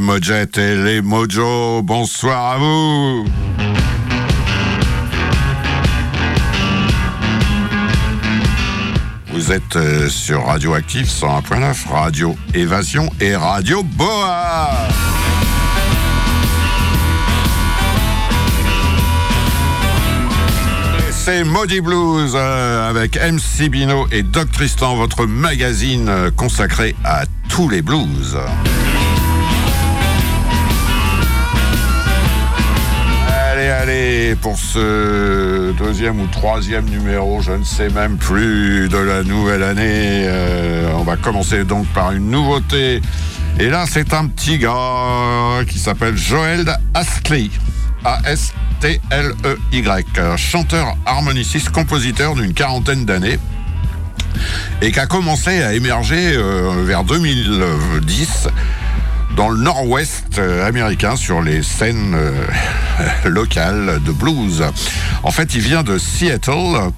les 0.00 0.06
Mojettes 0.06 0.56
et 0.56 0.76
les 0.76 1.02
Mojo, 1.02 1.82
bonsoir 1.82 2.52
à 2.52 2.58
vous. 2.58 3.24
Vous 9.32 9.52
êtes 9.52 9.76
euh, 9.76 10.08
sur 10.08 10.46
Radioactive 10.46 11.06
101.9, 11.06 11.88
Radio 11.88 12.34
Évasion 12.54 13.10
et 13.20 13.36
Radio 13.36 13.82
Boa. 13.82 14.70
C'est 21.10 21.44
Maudit 21.44 21.82
Blues 21.82 22.32
euh, 22.34 22.88
avec 22.88 23.16
MC 23.16 23.68
Bino 23.68 24.06
et 24.10 24.22
Doc 24.22 24.50
Tristan, 24.50 24.96
votre 24.96 25.26
magazine 25.26 26.08
euh, 26.08 26.30
consacré 26.30 26.96
à 27.04 27.24
tous 27.50 27.68
les 27.68 27.82
blues. 27.82 28.38
Allez, 33.82 34.36
pour 34.42 34.58
ce 34.58 35.72
deuxième 35.72 36.20
ou 36.20 36.26
troisième 36.26 36.84
numéro, 36.84 37.40
je 37.40 37.52
ne 37.52 37.64
sais 37.64 37.88
même 37.88 38.18
plus, 38.18 38.90
de 38.90 38.98
la 38.98 39.22
nouvelle 39.22 39.62
année, 39.62 40.26
euh, 40.26 40.92
on 40.98 41.02
va 41.02 41.16
commencer 41.16 41.64
donc 41.64 41.86
par 41.94 42.12
une 42.12 42.30
nouveauté. 42.30 43.00
Et 43.58 43.70
là, 43.70 43.86
c'est 43.88 44.12
un 44.12 44.26
petit 44.26 44.58
gars 44.58 45.64
qui 45.66 45.78
s'appelle 45.78 46.14
Joel 46.14 46.76
Astley. 46.92 47.48
A-S 48.04 48.52
T-L-E-Y, 48.80 50.36
chanteur 50.36 50.94
harmoniciste, 51.06 51.70
compositeur 51.70 52.34
d'une 52.34 52.52
quarantaine 52.52 53.06
d'années 53.06 53.38
et 54.82 54.92
qui 54.92 55.00
a 55.00 55.06
commencé 55.06 55.62
à 55.62 55.72
émerger 55.72 56.34
euh, 56.34 56.84
vers 56.84 57.04
2010 57.04 58.48
dans 59.36 59.48
le 59.48 59.58
nord-ouest 59.58 60.38
euh, 60.38 60.66
américain 60.66 61.16
sur 61.16 61.42
les 61.42 61.62
scènes 61.62 62.14
euh, 62.14 62.32
locales 63.28 64.00
de 64.04 64.12
blues. 64.12 64.64
En 65.22 65.30
fait, 65.30 65.54
il 65.54 65.60
vient 65.60 65.82
de 65.82 65.98
Seattle, 65.98 66.92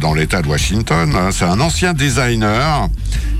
dans 0.00 0.14
l'État 0.14 0.42
de 0.42 0.48
Washington. 0.48 1.14
C'est 1.30 1.44
un 1.44 1.60
ancien 1.60 1.92
designer 1.92 2.88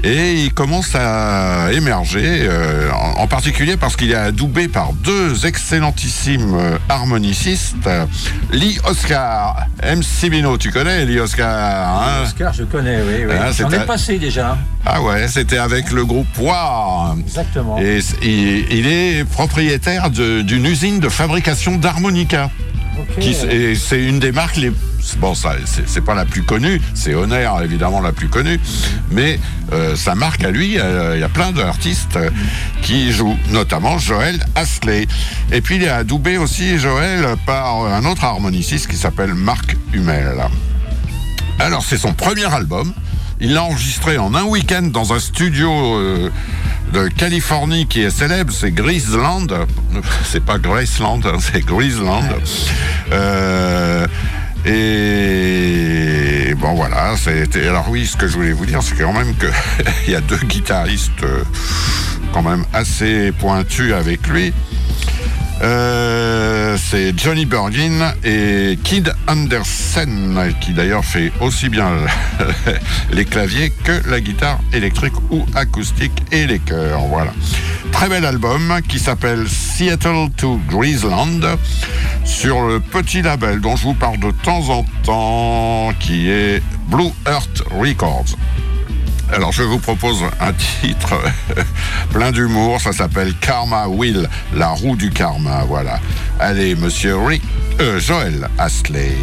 et 0.04 0.44
il 0.44 0.54
commence 0.54 0.94
à 0.94 1.72
émerger, 1.72 2.46
euh, 2.48 2.88
en, 3.16 3.26
particulier 3.26 3.76
parce 3.76 3.96
qu'il 3.96 4.12
est 4.12 4.14
adoubé 4.14 4.68
par 4.68 4.92
deux 4.92 5.44
excellentissimes 5.44 6.54
euh, 6.54 6.78
harmonicistes, 6.88 7.88
Lee 8.52 8.78
Oscar, 8.84 9.66
MC 9.82 10.30
Bino, 10.30 10.56
tu 10.56 10.70
connais 10.70 11.04
Lee 11.04 11.18
Oscar 11.18 12.02
hein? 12.02 12.22
Oscar, 12.22 12.52
je 12.52 12.62
connais, 12.62 13.02
oui. 13.02 13.24
oui. 13.26 13.34
Hein, 13.34 13.50
J'en 13.58 13.70
ai 13.70 13.80
passé 13.80 14.18
déjà. 14.18 14.56
Ah 14.86 15.02
ouais, 15.02 15.26
c'était 15.26 15.58
avec 15.58 15.90
le 15.90 16.04
groupe 16.04 16.26
War. 16.38 17.16
Exactement. 17.20 17.78
Et 17.78 18.00
il, 18.22 18.86
est 18.86 19.24
propriétaire 19.24 20.10
d'une 20.10 20.64
usine 20.64 21.00
de 21.00 21.08
fabrication 21.08 21.76
d'harmonica. 21.76 22.50
Et 23.20 23.74
c'est 23.74 24.02
une 24.02 24.18
des 24.18 24.32
marques 24.32 24.56
les 24.56 24.72
bon, 25.16 25.34
ça, 25.34 25.54
c'est 25.64 26.04
pas 26.04 26.14
la 26.14 26.24
plus 26.24 26.42
connue, 26.42 26.80
c'est 26.94 27.14
Honor 27.14 27.62
évidemment 27.62 28.00
la 28.00 28.12
plus 28.12 28.28
connue, 28.28 28.60
mais 29.10 29.38
euh, 29.72 29.96
sa 29.96 30.14
marque 30.14 30.44
à 30.44 30.50
lui, 30.50 30.78
euh, 30.78 31.16
il 31.16 31.20
y 31.20 31.24
a 31.24 31.28
plein 31.28 31.52
d'artistes 31.52 32.16
euh, 32.16 32.30
qui 32.82 33.12
jouent, 33.12 33.38
notamment 33.50 33.98
Joël 33.98 34.44
Astley. 34.54 35.06
Et 35.52 35.60
puis 35.60 35.76
il 35.76 35.84
est 35.84 35.88
adoubé 35.88 36.36
aussi 36.38 36.78
Joël 36.78 37.36
par 37.46 37.86
un 37.86 38.04
autre 38.04 38.24
harmoniciste 38.24 38.88
qui 38.88 38.96
s'appelle 38.96 39.34
Marc 39.34 39.76
Hummel. 39.94 40.36
Alors 41.58 41.84
c'est 41.84 41.98
son 41.98 42.12
premier 42.12 42.52
album. 42.52 42.92
Il 43.40 43.54
l'a 43.54 43.62
enregistré 43.62 44.18
en 44.18 44.34
un 44.34 44.44
week-end 44.44 44.82
dans 44.82 45.12
un 45.12 45.20
studio 45.20 45.70
de 46.92 47.08
Californie 47.08 47.86
qui 47.86 48.02
est 48.02 48.10
célèbre, 48.10 48.52
c'est 48.52 48.72
Grisland. 48.72 49.66
C'est 50.24 50.44
pas 50.44 50.58
Graceland, 50.58 51.20
hein, 51.24 51.38
c'est 51.40 51.64
Grisland. 51.64 52.24
Et 54.66 56.54
bon 56.58 56.74
voilà, 56.74 57.14
c'était. 57.16 57.66
Alors 57.68 57.88
oui, 57.88 58.06
ce 58.06 58.16
que 58.16 58.26
je 58.26 58.34
voulais 58.34 58.52
vous 58.52 58.66
dire, 58.66 58.82
c'est 58.82 58.96
quand 58.96 59.12
même 59.12 59.34
qu'il 59.36 60.12
y 60.12 60.14
a 60.14 60.20
deux 60.20 60.36
guitaristes 60.36 61.22
euh, 61.22 61.42
quand 62.32 62.42
même 62.42 62.64
assez 62.72 63.32
pointus 63.32 63.92
avec 63.92 64.26
lui. 64.26 64.52
Euh, 65.60 66.76
c'est 66.78 67.18
Johnny 67.18 67.44
Bergin 67.44 68.14
et 68.24 68.78
Kid 68.84 69.12
Andersen, 69.26 70.54
qui 70.60 70.72
d'ailleurs 70.72 71.04
fait 71.04 71.32
aussi 71.40 71.68
bien 71.68 71.90
les 73.12 73.24
claviers 73.24 73.70
que 73.70 74.08
la 74.08 74.20
guitare 74.20 74.60
électrique 74.72 75.14
ou 75.30 75.44
acoustique 75.54 76.22
et 76.30 76.46
les 76.46 76.60
chœurs. 76.60 77.00
Voilà. 77.08 77.32
Très 77.92 78.08
bel 78.08 78.24
album 78.24 78.80
qui 78.88 78.98
s'appelle 78.98 79.48
Seattle 79.48 80.28
to 80.36 80.60
Greaseland 80.68 81.40
sur 82.24 82.62
le 82.62 82.78
petit 82.78 83.22
label 83.22 83.60
dont 83.60 83.74
je 83.74 83.84
vous 83.84 83.94
parle 83.94 84.18
de 84.18 84.30
temps 84.30 84.68
en 84.68 84.84
temps, 85.02 85.92
qui 85.98 86.30
est 86.30 86.62
Blue 86.88 87.10
Earth 87.26 87.62
Records. 87.70 88.36
Alors 89.32 89.52
je 89.52 89.62
vous 89.62 89.78
propose 89.78 90.22
un 90.40 90.52
titre 90.52 91.14
plein 92.12 92.32
d'humour, 92.32 92.80
ça 92.80 92.92
s'appelle 92.92 93.34
Karma 93.34 93.86
Will, 93.86 94.28
la 94.54 94.68
roue 94.68 94.96
du 94.96 95.10
karma, 95.10 95.64
voilà. 95.64 96.00
Allez, 96.40 96.74
monsieur 96.74 97.16
Rick, 97.18 97.42
euh, 97.80 98.00
Joël 98.00 98.48
Astley. 98.58 99.16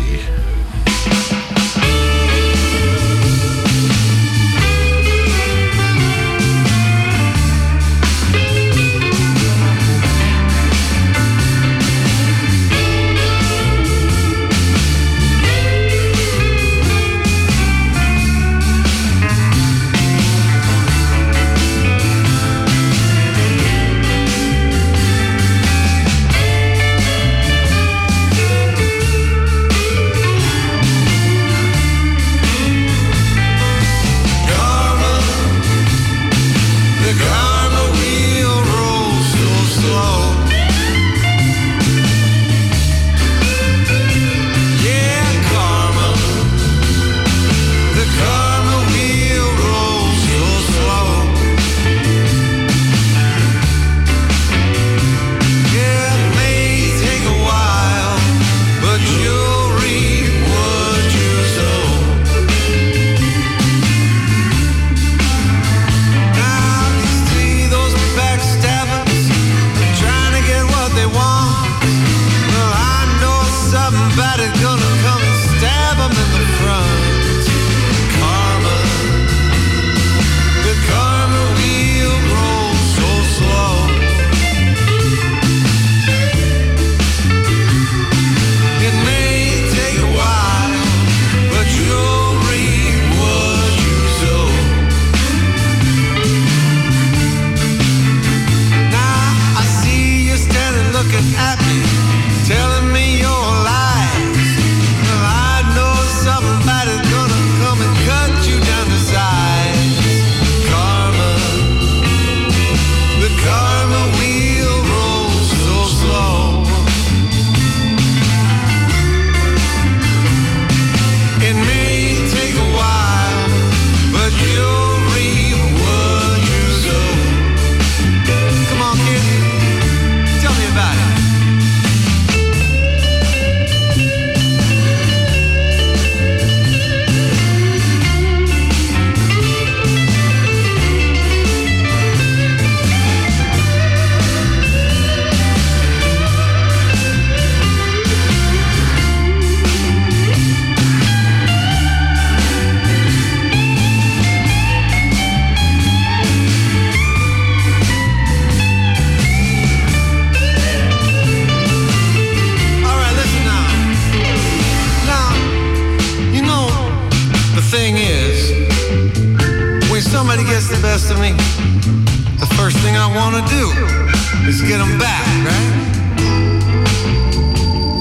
Is 174.47 174.61
get 174.61 174.77
them 174.77 174.97
back, 174.97 175.25
right? 175.45 175.71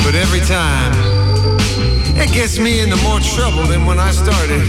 But 0.05 0.15
every 0.15 0.41
time, 0.41 0.93
it 2.17 2.33
gets 2.33 2.59
me 2.59 2.81
into 2.81 2.97
more 3.03 3.21
trouble 3.21 3.65
than 3.65 3.87
when 3.87 3.99
I 3.99 4.11
started. 4.11 4.63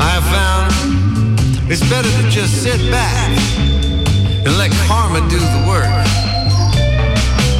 I 0.00 0.08
have 0.16 0.26
found 0.32 0.78
it's 1.70 1.82
better 1.90 2.08
to 2.08 2.30
just 2.30 2.62
sit 2.62 2.80
back 2.90 3.28
and 4.44 4.56
let 4.56 4.70
karma 4.88 5.20
do 5.28 5.38
the 5.38 5.62
work. 5.68 5.90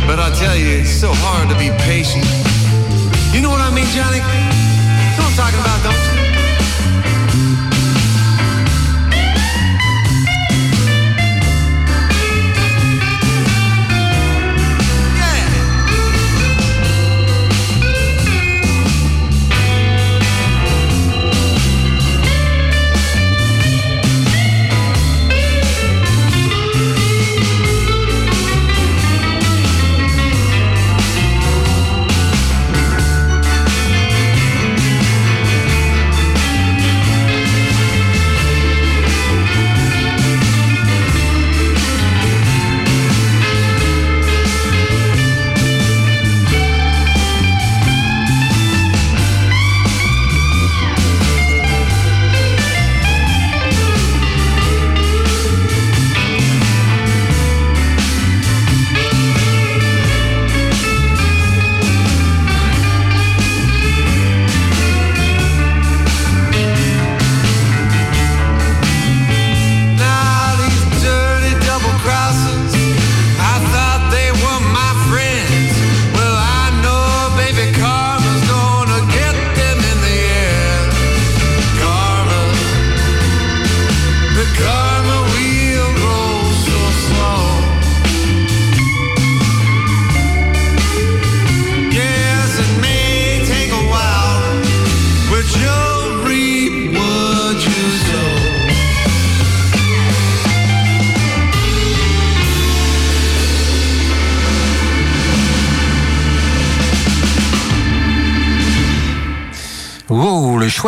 But 0.06 0.19
I 0.19 0.32
tell 0.38 0.56
you, 0.56 0.81
it's 0.81 0.91
so 0.91 1.12
hard 1.12 1.49
to 1.50 1.56
be 1.59 1.70
patient. 1.85 2.25
You 3.35 3.43
know 3.43 3.50
what 3.50 3.61
I 3.61 3.70
mean, 3.70 3.87
Johnny? 3.93 4.17
You 4.17 5.17
know 5.17 5.29
what 5.29 5.32
I'm 5.32 5.37
talking 5.37 5.61
about, 5.61 5.82
don't 5.85 6.18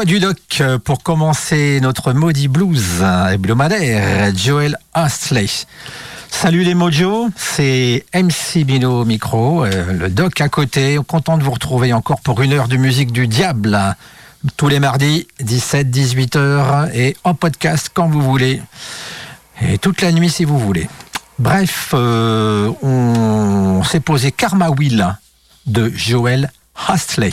du 0.05 0.19
doc 0.19 0.39
euh, 0.61 0.79
pour 0.79 1.03
commencer 1.03 1.79
notre 1.83 2.13
Maudit 2.13 2.49
Blues 2.49 3.03
hebdomadaire, 3.31 4.35
Joel 4.35 4.79
Astley. 4.95 5.47
Salut 6.31 6.63
les 6.63 6.75
Mojo, 6.75 7.29
c'est 7.37 8.07
MC 8.15 8.65
Bino 8.65 9.05
micro, 9.05 9.65
euh, 9.65 9.93
le 9.93 10.09
doc 10.09 10.41
à 10.41 10.49
côté. 10.49 10.99
Content 11.07 11.37
de 11.37 11.43
vous 11.43 11.51
retrouver 11.51 11.93
encore 11.93 12.21
pour 12.21 12.41
une 12.41 12.53
heure 12.53 12.69
de 12.69 12.77
musique 12.77 13.13
du 13.13 13.27
diable. 13.27 13.79
Tous 14.57 14.69
les 14.69 14.81
mardis, 14.81 15.27
17-18 15.43 16.39
heures 16.39 16.89
et 16.95 17.17
en 17.25 17.35
podcast 17.35 17.91
quand 17.93 18.09
vous 18.09 18.23
voulez. 18.23 18.63
Et 19.61 19.77
toute 19.77 20.01
la 20.01 20.13
nuit 20.13 20.31
si 20.31 20.45
vous 20.45 20.59
voulez. 20.59 20.89
Bref, 21.39 21.91
euh, 21.95 22.73
on 22.83 23.83
s'est 23.85 24.01
posé 24.01 24.33
Karma 24.33 24.71
Will 24.71 25.07
de 25.67 25.93
Joel 25.95 26.51
Astley. 26.89 27.33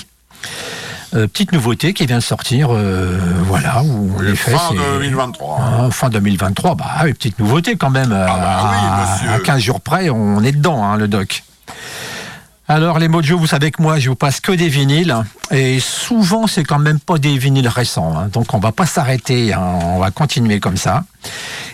Euh, 1.14 1.28
petite 1.28 1.54
nouveauté 1.54 1.94
qui 1.94 2.06
vient 2.06 2.18
de 2.18 2.24
sortir, 2.24 2.70
euh, 2.72 3.18
voilà. 3.46 3.82
Où 3.84 4.12
fin 4.36 4.74
2023. 4.74 5.60
Ah, 5.60 5.88
fin 5.90 6.10
2023, 6.10 6.76
bah 6.76 6.86
petite 7.04 7.40
nouveauté 7.40 7.78
quand 7.78 7.90
même. 7.90 8.12
Ah 8.12 9.18
bah 9.26 9.34
à, 9.36 9.40
15 9.40 9.62
jours 9.62 9.82
près, 9.82 10.10
on 10.10 10.44
est 10.44 10.52
dedans, 10.52 10.84
hein, 10.84 10.98
le 10.98 11.08
doc. 11.08 11.44
Alors 12.70 13.00
les 13.00 13.08
Mojo, 13.08 13.38
vous 13.38 13.48
savez 13.48 13.72
que 13.72 13.82
moi 13.82 13.98
je 13.98 14.10
vous 14.10 14.16
passe 14.16 14.42
que 14.42 14.52
des 14.52 14.68
vinyles 14.68 15.16
et 15.52 15.80
souvent 15.80 16.48
c'est 16.48 16.66
quand 16.66 16.80
même 16.80 17.00
pas 17.00 17.18
des 17.18 17.38
vinyles 17.38 17.70
récents, 17.70 18.14
hein. 18.18 18.28
donc 18.28 18.54
on 18.54 18.60
va 18.60 18.74
pas 18.74 18.86
s'arrêter, 18.86 19.54
hein. 19.54 19.62
on 19.62 20.00
va 20.00 20.12
continuer 20.12 20.60
comme 20.60 20.76
ça. 20.76 21.06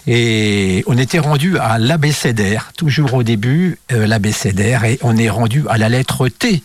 Et 0.05 0.83
on 0.85 0.95
était 0.95 1.17
rendu 1.17 1.57
à 1.57 1.79
l'abécédaire, 1.79 2.73
toujours 2.77 3.15
au 3.15 3.23
début 3.23 3.79
euh, 3.91 4.05
l'abécédaire 4.05 4.85
et 4.85 4.99
on 5.01 5.17
est 5.17 5.31
rendu 5.31 5.65
à 5.67 5.79
la 5.79 5.89
lettre 5.89 6.27
T 6.27 6.61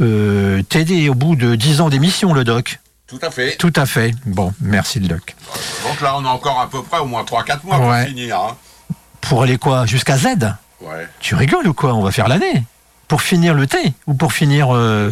euh, 0.00 0.62
t'aider 0.62 1.08
au 1.08 1.14
bout 1.14 1.36
de 1.36 1.54
10 1.54 1.80
ans 1.80 1.88
d'émission, 1.88 2.32
le 2.32 2.44
doc. 2.44 2.80
Tout 3.06 3.18
à 3.22 3.30
fait. 3.30 3.56
Tout 3.56 3.72
à 3.74 3.86
fait. 3.86 4.14
Bon, 4.26 4.52
merci 4.60 5.00
le 5.00 5.08
doc. 5.08 5.34
Donc 5.86 6.00
là, 6.00 6.14
on 6.16 6.24
a 6.24 6.28
encore 6.28 6.60
à 6.60 6.68
peu 6.68 6.82
près 6.82 6.98
au 6.98 7.06
moins 7.06 7.22
3-4 7.24 7.60
mois 7.64 7.78
pour 7.78 7.94
finir. 8.06 8.38
Hein. 8.38 8.56
Pour 9.20 9.42
aller 9.42 9.58
quoi 9.58 9.86
Jusqu'à 9.86 10.18
Z 10.18 10.26
Ouais. 10.80 11.08
Tu 11.18 11.34
rigoles 11.34 11.66
ou 11.66 11.74
quoi 11.74 11.94
On 11.94 12.02
va 12.02 12.12
faire 12.12 12.28
l'année 12.28 12.64
pour 13.08 13.22
finir 13.22 13.54
le 13.54 13.66
T 13.66 13.78
ou 14.06 14.14
pour 14.14 14.32
finir 14.34 14.68
euh, 14.74 15.10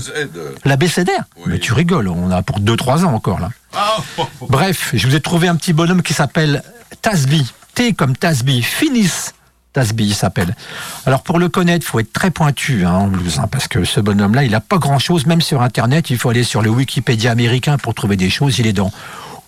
la 0.64 0.76
BCDR 0.76 1.22
Mais 1.46 1.58
tu 1.58 1.72
rigoles, 1.72 2.08
on 2.08 2.30
a 2.30 2.42
pour 2.42 2.60
2-3 2.60 3.04
ans 3.04 3.14
encore 3.14 3.40
là. 3.40 3.48
Ah. 3.74 3.96
Bref, 4.42 4.90
je 4.92 5.06
vous 5.06 5.16
ai 5.16 5.20
trouvé 5.20 5.48
un 5.48 5.56
petit 5.56 5.72
bonhomme 5.72 6.02
qui 6.02 6.12
s'appelle 6.12 6.62
Tasby. 7.00 7.52
T 7.74 7.94
comme 7.94 8.16
Tasby. 8.16 8.62
Finis 8.62 9.30
Tasby 9.76 10.14
s'appelle. 10.14 10.56
Alors 11.04 11.23
pour 11.23 11.38
le 11.38 11.50
connaître, 11.50 11.85
il 11.85 11.88
faut 11.88 12.00
être 12.00 12.11
très 12.11 12.30
pointu 12.30 12.87
hein, 12.87 12.92
en 12.92 13.09
blues, 13.09 13.38
hein, 13.38 13.47
parce 13.50 13.68
que 13.68 13.85
ce 13.85 14.00
bonhomme-là, 14.00 14.42
il 14.42 14.52
n'a 14.52 14.61
pas 14.61 14.78
grand-chose, 14.78 15.26
même 15.26 15.42
sur 15.42 15.61
Internet, 15.61 16.09
il 16.09 16.16
faut 16.16 16.30
aller 16.30 16.45
sur 16.45 16.62
le 16.62 16.71
Wikipédia 16.71 17.30
américain 17.30 17.76
pour 17.76 17.92
trouver 17.92 18.16
des 18.16 18.30
choses, 18.30 18.59
il 18.59 18.66
est 18.66 18.73
dans 18.73 18.90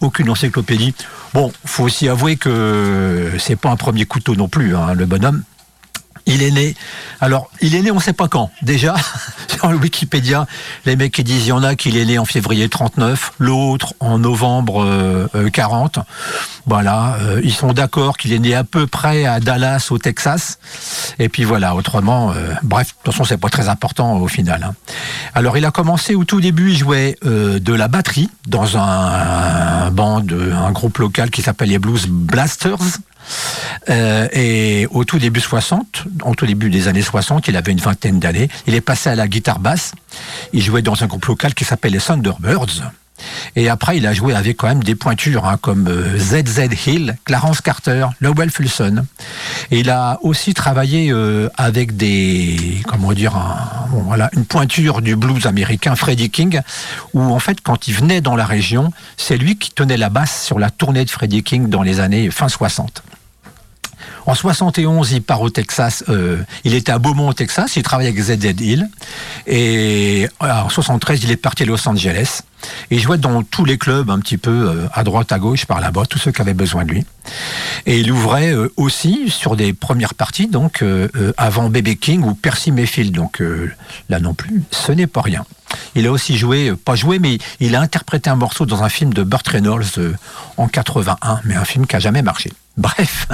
aucune 0.03 0.29
encyclopédie. 0.29 0.95
Bon, 1.33 1.51
faut 1.65 1.85
aussi 1.85 2.11
avouer 2.11 2.37
que 2.37 3.33
c'est 3.39 3.57
pas 3.57 3.71
un 3.71 3.77
premier 3.77 4.05
couteau 4.05 4.35
non 4.35 4.49
plus, 4.49 4.77
hein, 4.77 4.93
le 4.93 5.07
bonhomme. 5.07 5.45
Il 6.29 6.43
est 6.43 6.51
né. 6.51 6.75
Alors, 7.21 7.51
il 7.63 7.75
est 7.75 7.81
né, 7.81 7.91
on 7.91 7.97
ne 7.97 8.01
sait 8.01 8.13
pas 8.13 8.29
quand. 8.29 8.51
Déjà, 8.61 8.95
sur 9.57 9.69
le 9.69 9.79
Wikipédia, 9.79 10.47
les 10.85 10.95
mecs 10.95 11.13
qui 11.13 11.25
disent, 11.25 11.47
il 11.47 11.49
y 11.49 11.53
en 11.53 11.63
a 11.63 11.75
qu'il 11.75 11.97
est 11.97 12.05
né 12.05 12.19
en 12.19 12.27
février 12.27 12.69
39, 12.69 13.33
l'autre 13.39 13.95
en 13.99 14.19
novembre 14.19 15.29
40. 15.53 15.97
Euh, 15.97 16.01
euh, 16.01 16.05
voilà, 16.67 17.17
euh, 17.23 17.41
ils 17.43 17.55
sont 17.55 17.73
d'accord 17.73 18.19
qu'il 18.19 18.35
est 18.35 18.39
né 18.39 18.55
à 18.55 18.63
peu 18.63 18.87
près 18.87 19.25
à 19.25 19.41
Dallas, 19.41 19.89
au 19.91 19.97
Texas. 19.97 20.59
Et 21.19 21.31
puis 21.31 21.45
voilà, 21.45 21.75
autrement, 21.75 22.35
bref, 22.63 22.89
de 22.89 22.93
toute 22.93 23.15
façon, 23.15 23.25
c'est 23.25 23.39
pas 23.39 23.49
très 23.49 23.71
important 23.71 24.19
au 24.19 24.29
final. 24.29 24.63
Hein. 24.63 24.75
Alors, 25.35 25.57
il 25.57 25.65
a 25.65 25.71
commencé 25.71 26.15
au 26.15 26.25
tout 26.25 26.43
début, 26.43 26.73
il 26.73 26.77
jouait 26.77 27.17
de 27.23 27.73
la 27.73 27.89
batterie 27.89 28.29
dans 28.47 28.77
un, 28.77 29.87
un 29.87 29.91
band, 29.91 30.27
un 30.31 30.71
groupe 30.73 30.99
local 30.99 31.31
qui 31.31 31.41
s'appelle 31.41 31.71
les 31.71 31.79
Blues 31.79 32.07
Blasters. 32.07 32.99
Euh, 33.91 34.29
et 34.33 34.87
au 34.91 35.05
tout 35.05 35.19
début 35.19 35.41
60, 35.41 36.05
au 36.25 36.35
tout 36.35 36.47
début 36.47 36.71
des 36.71 36.89
années 36.89 37.03
60, 37.03 37.49
il 37.49 37.57
avait 37.57 37.73
une 37.73 37.81
vingtaine 37.81 38.19
d'années. 38.19 38.49
Il 38.67 38.75
est 38.75 38.81
passé 38.81 39.11
à 39.11 39.15
la 39.15 39.29
guitare 39.29 39.59
basse. 39.59 39.93
Il 40.53 40.63
jouait 40.63 40.83
dans 40.83 41.03
un 41.03 41.07
groupe 41.07 41.27
local 41.27 41.55
qui 41.55 41.65
s'appelle 41.65 41.93
les 41.93 42.01
Thunderbirds. 42.01 42.83
Et 43.57 43.69
après, 43.69 43.97
il 43.97 44.07
a 44.07 44.13
joué 44.13 44.35
avec 44.35 44.59
quand 44.59 44.69
même 44.69 44.83
des 44.83 44.95
pointures 44.95 45.47
hein, 45.47 45.59
comme 45.61 45.89
ZZ 46.17 46.59
euh, 46.61 46.69
Hill, 46.87 47.17
Clarence 47.25 47.61
Carter, 47.61 48.07
Lowell 48.21 48.51
Fulson. 48.51 49.05
Et 49.71 49.81
il 49.81 49.91
a 49.91 50.19
aussi 50.23 50.55
travaillé 50.55 51.11
euh, 51.11 51.49
avec 51.57 51.97
des, 51.97 52.81
comment 52.87 53.13
dire, 53.13 53.37
voilà, 53.91 54.31
une 54.35 54.45
pointure 54.45 55.03
du 55.03 55.17
blues 55.17 55.47
américain, 55.47 55.97
Freddie 55.97 56.31
King, 56.31 56.61
où 57.15 57.23
en 57.23 57.39
fait, 57.39 57.61
quand 57.61 57.89
il 57.89 57.95
venait 57.95 58.21
dans 58.21 58.37
la 58.37 58.47
région, 58.47 58.93
c'est 59.17 59.37
lui 59.37 59.57
qui 59.57 59.71
tenait 59.71 59.97
la 59.97 60.11
basse 60.11 60.45
sur 60.45 60.59
la 60.59 60.71
tournée 60.71 61.05
de 61.05 61.11
Freddie 61.11 61.43
King 61.43 61.69
dans 61.69 61.83
les 61.83 62.01
années 62.01 62.31
fin 62.31 62.49
60. 62.49 63.03
En 64.29 64.35
71, 64.35 65.13
il 65.13 65.23
part 65.23 65.41
au 65.41 65.49
Texas. 65.49 66.05
Euh, 66.11 66.43
il 66.63 66.75
était 66.75 66.93
à 66.93 66.99
Beaumont, 66.99 67.29
au 67.29 67.33
Texas. 67.33 67.77
Il 67.77 67.83
travaille 67.83 68.09
avec 68.09 68.21
ZZ 68.21 68.61
Hill. 68.61 68.91
Et 69.47 70.29
en 70.39 70.69
73, 70.69 71.25
il 71.25 71.31
est 71.31 71.37
parti 71.37 71.63
à 71.63 71.67
Los 71.67 71.89
Angeles. 71.89 72.43
Il 72.91 73.01
jouait 73.01 73.17
dans 73.17 73.43
tous 73.43 73.65
les 73.65 73.79
clubs, 73.79 74.11
un 74.11 74.19
petit 74.19 74.37
peu 74.37 74.51
euh, 74.51 74.87
à 74.93 75.03
droite, 75.03 75.33
à 75.33 75.39
gauche, 75.39 75.65
par 75.65 75.81
là-bas, 75.81 76.03
tous 76.05 76.19
ceux 76.19 76.31
qui 76.31 76.43
avaient 76.43 76.53
besoin 76.53 76.85
de 76.85 76.91
lui. 76.91 77.07
Et 77.87 78.01
il 78.01 78.13
ouvrait 78.13 78.53
euh, 78.53 78.71
aussi 78.77 79.31
sur 79.31 79.57
des 79.57 79.73
premières 79.73 80.13
parties, 80.13 80.47
donc 80.47 80.85
avant 81.39 81.71
Baby 81.71 81.97
King 81.97 82.23
ou 82.23 82.35
Percy 82.35 82.71
Mayfield. 82.71 83.15
Donc 83.15 83.43
là 84.11 84.21
non 84.21 84.35
plus, 84.35 84.63
ce 84.71 84.93
n'est 84.93 85.07
pas 85.07 85.23
rien. 85.23 85.47
Il 85.95 86.07
a 86.07 86.13
aussi 86.13 86.37
joué, 86.37 86.75
pas 86.77 86.97
joué, 86.97 87.19
mais 87.19 87.39
il 87.61 87.75
a 87.75 87.81
interprété 87.81 88.29
un 88.29 88.37
morceau 88.37 88.67
dans 88.67 88.83
un 88.83 88.91
film 88.91 89.15
de 89.15 89.23
Burt 89.23 89.49
Reynolds 89.49 90.17
en 90.59 90.69
81, 90.69 91.41
mais 91.45 91.55
un 91.55 91.65
film 91.65 91.87
qui 91.87 91.97
a 91.97 91.99
jamais 91.99 92.21
marché. 92.21 92.53
Bref, 92.79 93.27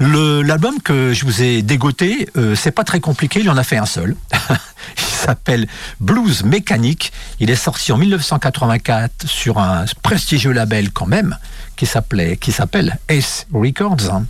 l'album 0.00 0.80
que 0.82 1.12
je 1.12 1.24
vous 1.24 1.40
ai 1.40 1.62
dégoté, 1.62 2.28
euh, 2.36 2.56
c'est 2.56 2.72
pas 2.72 2.82
très 2.82 2.98
compliqué, 2.98 3.38
il 3.38 3.48
en 3.48 3.56
a 3.56 3.62
fait 3.62 3.76
un 3.76 3.86
seul. 3.86 4.16
il 4.96 5.02
s'appelle 5.02 5.68
Blues 6.00 6.42
Mécanique. 6.42 7.12
Il 7.38 7.48
est 7.48 7.54
sorti 7.54 7.92
en 7.92 7.96
1984 7.96 9.28
sur 9.28 9.58
un 9.58 9.84
prestigieux 10.02 10.50
label 10.50 10.90
quand 10.90 11.06
même, 11.06 11.38
qui 11.76 11.86
s'appelait, 11.86 12.36
s'appelle 12.50 12.98
Ace 13.08 13.46
Records. 13.52 14.22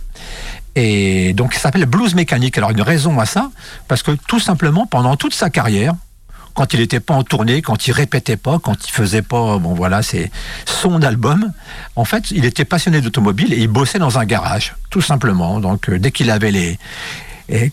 Et 0.75 1.33
donc, 1.33 1.55
il 1.55 1.59
s'appelle 1.59 1.87
Blues 1.87 2.13
Mécanique. 2.13 2.59
Alors, 2.59 2.69
une 2.69 2.83
raison 2.83 3.19
à 3.19 3.25
ça, 3.25 3.49
parce 3.87 4.03
que 4.03 4.11
tout 4.27 4.39
simplement, 4.39 4.85
pendant 4.85 5.15
toute 5.15 5.33
sa 5.33 5.49
carrière, 5.49 5.95
quand 6.59 6.73
il 6.73 6.81
n'était 6.81 6.99
pas 6.99 7.13
en 7.13 7.23
tournée, 7.23 7.61
quand 7.61 7.87
il 7.87 7.93
répétait 7.93 8.35
pas, 8.35 8.59
quand 8.59 8.85
il 8.85 8.91
faisait 8.91 9.21
pas, 9.21 9.57
bon 9.59 9.73
voilà, 9.75 10.01
c'est 10.01 10.29
son 10.65 11.01
album. 11.03 11.53
En 11.95 12.03
fait, 12.03 12.31
il 12.31 12.43
était 12.43 12.65
passionné 12.65 12.99
d'automobile 12.99 13.53
et 13.53 13.59
il 13.59 13.69
bossait 13.69 13.97
dans 13.97 14.19
un 14.19 14.25
garage, 14.25 14.75
tout 14.89 14.99
simplement. 14.99 15.61
Donc, 15.61 15.87
euh, 15.87 15.99
dès 15.99 16.11
qu'il 16.11 16.29
avait 16.29 16.51
les, 16.51 16.77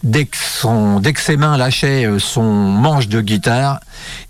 dès 0.04 0.26
que, 0.26 0.36
son, 0.36 1.00
dès 1.00 1.14
que 1.14 1.20
ses 1.20 1.36
mains 1.36 1.56
lâchaient 1.56 2.06
euh, 2.06 2.20
son 2.20 2.44
manche 2.44 3.08
de 3.08 3.20
guitare, 3.20 3.80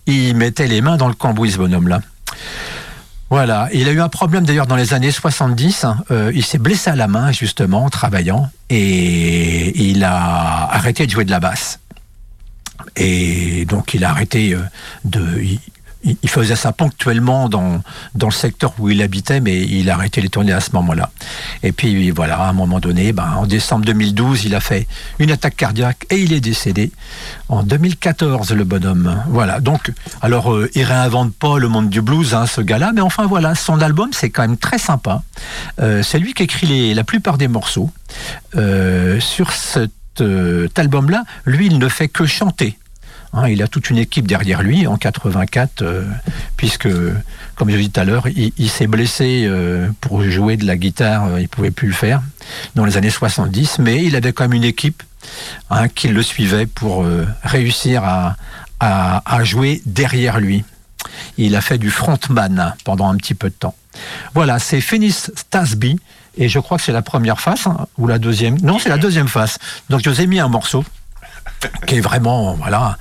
il 0.06 0.34
mettait 0.34 0.68
les 0.68 0.80
mains 0.80 0.96
dans 0.96 1.08
le 1.08 1.14
cambouis, 1.14 1.50
ce 1.50 1.58
bonhomme-là. 1.58 2.00
Voilà, 3.28 3.68
il 3.74 3.86
a 3.90 3.92
eu 3.92 4.00
un 4.00 4.08
problème 4.08 4.46
d'ailleurs 4.46 4.66
dans 4.66 4.76
les 4.76 4.94
années 4.94 5.10
70. 5.10 5.84
Euh, 6.10 6.32
il 6.34 6.46
s'est 6.46 6.56
blessé 6.56 6.88
à 6.88 6.96
la 6.96 7.08
main 7.08 7.30
justement 7.30 7.84
en 7.84 7.90
travaillant 7.90 8.48
et 8.70 9.78
il 9.90 10.02
a 10.02 10.72
arrêté 10.72 11.04
de 11.04 11.10
jouer 11.10 11.26
de 11.26 11.30
la 11.30 11.40
basse. 11.40 11.78
Et 12.96 13.64
donc 13.66 13.94
il 13.94 14.04
a 14.04 14.10
arrêté 14.10 14.54
euh, 14.54 14.60
de... 15.04 15.20
Il, 16.22 16.28
faisait 16.28 16.54
ça 16.54 16.70
ponctuellement 16.70 17.48
dans, 17.48 17.82
dans 18.14 18.28
le 18.28 18.32
secteur 18.32 18.74
où 18.78 18.90
il 18.90 19.02
habitait, 19.02 19.40
mais 19.40 19.62
il 19.62 19.90
a 19.90 19.94
arrêté 19.94 20.20
les 20.20 20.28
tournées 20.28 20.52
à 20.52 20.60
ce 20.60 20.70
moment-là. 20.74 21.10
Et 21.64 21.72
puis 21.72 22.12
voilà, 22.12 22.38
à 22.38 22.48
un 22.48 22.52
moment 22.52 22.78
donné, 22.78 23.12
ben, 23.12 23.28
en 23.36 23.44
décembre 23.44 23.84
2012, 23.86 24.44
il 24.44 24.54
a 24.54 24.60
fait 24.60 24.86
une 25.18 25.32
attaque 25.32 25.56
cardiaque 25.56 26.06
et 26.10 26.20
il 26.20 26.32
est 26.32 26.40
décédé 26.40 26.92
en 27.48 27.64
2014, 27.64 28.52
le 28.52 28.62
bonhomme. 28.62 29.20
Voilà, 29.30 29.58
donc, 29.58 29.92
alors 30.22 30.52
euh, 30.52 30.70
il 30.76 30.84
réinvente 30.84 31.34
pas 31.34 31.58
le 31.58 31.66
monde 31.66 31.88
du 31.88 32.02
blues, 32.02 32.34
hein, 32.34 32.46
ce 32.46 32.60
gars-là, 32.60 32.92
mais 32.94 33.00
enfin 33.00 33.26
voilà, 33.26 33.56
son 33.56 33.80
album, 33.80 34.10
c'est 34.12 34.30
quand 34.30 34.42
même 34.42 34.58
très 34.58 34.78
sympa. 34.78 35.24
Euh, 35.80 36.04
c'est 36.04 36.20
lui 36.20 36.34
qui 36.34 36.44
écrit 36.44 36.94
la 36.94 37.02
plupart 37.02 37.36
des 37.36 37.48
morceaux. 37.48 37.90
sur 39.18 39.50
cette 39.50 39.90
euh, 40.20 40.66
cet 40.68 40.78
album-là, 40.78 41.24
lui, 41.44 41.66
il 41.66 41.78
ne 41.78 41.88
fait 41.88 42.08
que 42.08 42.26
chanter. 42.26 42.78
Hein, 43.32 43.48
il 43.48 43.62
a 43.62 43.68
toute 43.68 43.90
une 43.90 43.98
équipe 43.98 44.26
derrière 44.26 44.62
lui 44.62 44.86
en 44.86 44.96
84, 44.96 45.82
euh, 45.82 46.04
puisque, 46.56 46.88
comme 47.54 47.70
je 47.70 47.76
l'ai 47.76 47.82
dit 47.82 47.90
tout 47.90 48.00
à 48.00 48.04
l'heure, 48.04 48.26
il, 48.28 48.70
s'est 48.70 48.86
blessé 48.86 49.44
euh, 49.46 49.88
pour 50.00 50.22
jouer 50.22 50.56
de 50.56 50.64
la 50.64 50.76
guitare, 50.76 51.38
il 51.40 51.48
pouvait 51.48 51.70
plus 51.70 51.88
le 51.88 51.94
faire 51.94 52.22
dans 52.74 52.84
les 52.84 52.96
années 52.96 53.10
70, 53.10 53.80
mais 53.80 54.04
il 54.04 54.16
avait 54.16 54.32
quand 54.32 54.44
même 54.44 54.54
une 54.54 54.64
équipe 54.64 55.02
hein, 55.70 55.88
qui 55.88 56.08
le 56.08 56.22
suivait 56.22 56.66
pour 56.66 57.04
réussir 57.42 58.04
à, 58.04 58.36
à, 58.80 59.44
jouer 59.44 59.82
derrière 59.86 60.40
lui. 60.40 60.64
Il 61.38 61.56
a 61.56 61.60
fait 61.60 61.78
du 61.78 61.90
frontman 61.90 62.74
pendant 62.84 63.10
un 63.10 63.16
petit 63.16 63.34
peu 63.34 63.48
de 63.48 63.54
temps. 63.54 63.74
Voilà, 64.34 64.58
c'est 64.58 64.80
Phoenix 64.80 65.30
Stasby 65.34 65.98
et 66.36 66.48
je 66.48 66.58
crois 66.58 66.78
que 66.78 66.84
c'est 66.84 66.92
la 66.92 67.02
première 67.02 67.40
face, 67.40 67.66
hein, 67.66 67.86
ou 67.98 68.06
la 68.06 68.18
deuxième. 68.18 68.58
Non, 68.60 68.78
c'est 68.78 68.88
la 68.88 68.98
deuxième 68.98 69.28
face. 69.28 69.58
Donc 69.90 70.02
je 70.04 70.10
vous 70.10 70.20
ai 70.20 70.26
mis 70.26 70.40
un 70.40 70.48
morceau 70.48 70.84
qui 71.86 71.96
est 71.96 72.00
vraiment, 72.00 72.54
voilà, 72.54 72.98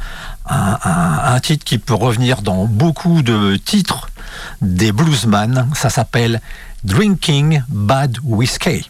un, 0.50 1.40
titre 1.40 1.66
qui 1.66 1.78
peut 1.78 1.94
revenir 1.94 2.42
dans 2.42 2.66
beaucoup 2.66 3.22
de 3.22 3.58
titres 3.58 4.10
des 4.62 4.92
bluesman. 4.92 5.68
Ça 5.76 5.90
s'appelle 5.90 6.42
Drinking 6.84 7.64
Bad 7.68 8.18
Whiskey. 8.24 8.86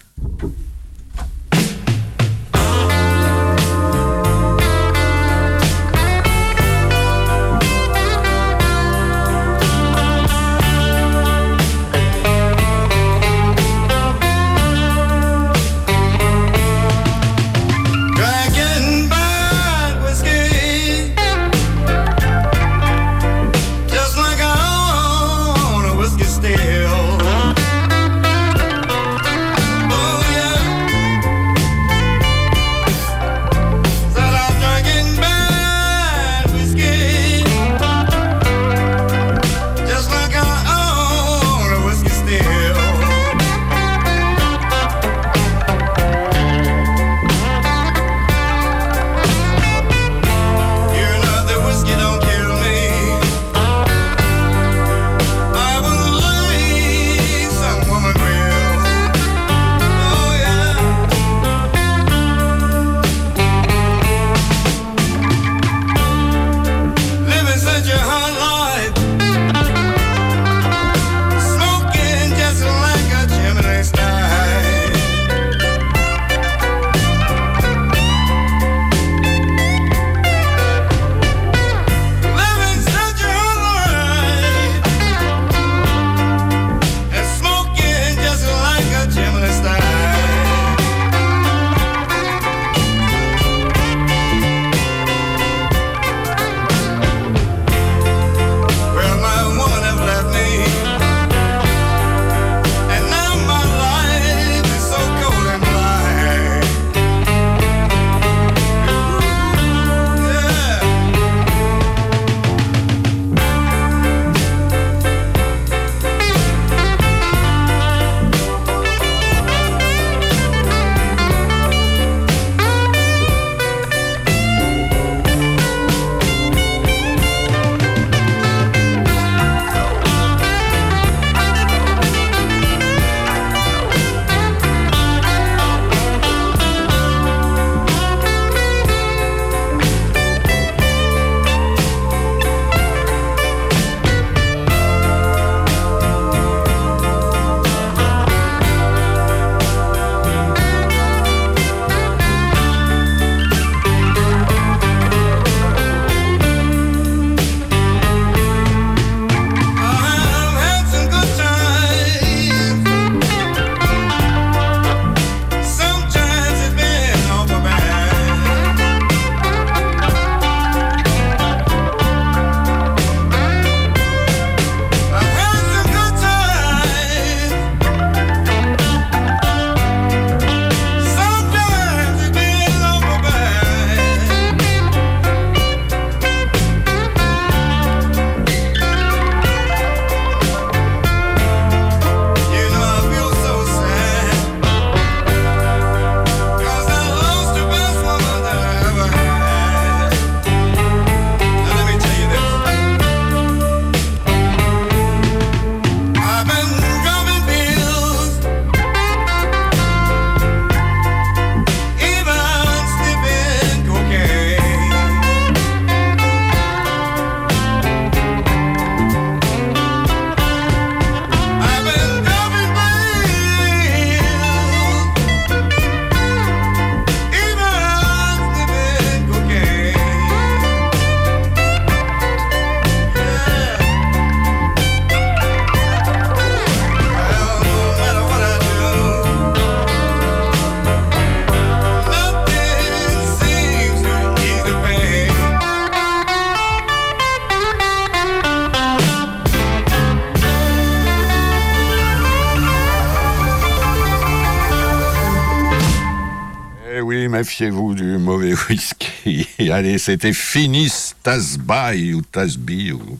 Méfiez-vous 257.55 257.95
du 257.95 258.17
mauvais 258.17 258.53
whisky. 258.69 259.47
Allez, 259.71 259.97
c'était 259.97 260.33
fini 260.33 260.91
Tasby 261.23 262.13
ou 262.13 262.21
Tasby, 262.21 262.91
ou 262.91 263.17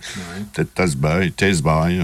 peut-être 0.54 0.74
Tasby, 0.74 1.32
Tasby. 1.32 2.02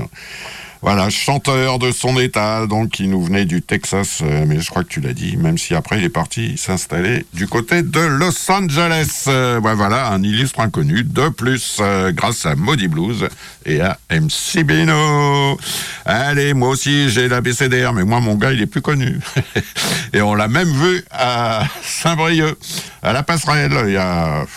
Voilà, 0.84 1.12
chanteur 1.12 1.78
de 1.78 1.92
son 1.92 2.20
état, 2.20 2.66
donc 2.66 2.90
qui 2.90 3.08
nous 3.08 3.24
venait 3.24 3.46
du 3.46 3.62
Texas, 3.62 4.22
euh, 4.24 4.46
mais 4.48 4.60
je 4.60 4.68
crois 4.72 4.84
que 4.84 4.90
tu 4.90 5.00
l'as 5.00 5.14
dit, 5.14 5.38
même 5.38 5.60
si 5.60 5.76
après 5.76 6.00
il 6.00 6.04
est 6.04 6.10
parti 6.10 6.58
s'installer 6.58 7.24
du 7.36 7.48
côté 7.48 7.84
de 7.84 8.00
Los 8.00 8.50
Angeles. 8.50 9.26
Euh, 9.28 9.60
voilà, 9.62 10.08
un 10.08 10.24
illustre 10.24 10.60
inconnu 10.60 11.04
de 11.04 11.30
plus, 11.30 11.78
euh, 11.80 12.12
grâce 12.12 12.48
à 12.48 12.56
Maudie 12.56 12.88
Blues 12.88 13.28
et 13.64 13.80
à 13.80 14.00
MC 14.10 14.64
Bino. 14.64 15.56
Allez, 16.04 16.56
moi 16.56 16.70
aussi 16.70 17.12
j'ai 17.12 17.28
la 17.28 17.42
BCDR, 17.42 17.94
mais 17.94 18.04
moi 18.04 18.20
mon 18.20 18.34
gars 18.34 18.52
il 18.52 18.60
est 18.60 18.66
plus 18.66 18.82
connu. 18.82 19.20
et 20.14 20.22
on 20.24 20.34
l'a 20.34 20.48
même 20.48 20.72
vu 20.72 21.06
à 21.12 21.64
Saint-Brieuc, 21.84 22.58
à 23.04 23.14
la 23.14 23.22
passerelle, 23.22 23.84
il 23.86 23.94
y 23.94 23.98
a, 23.98 24.48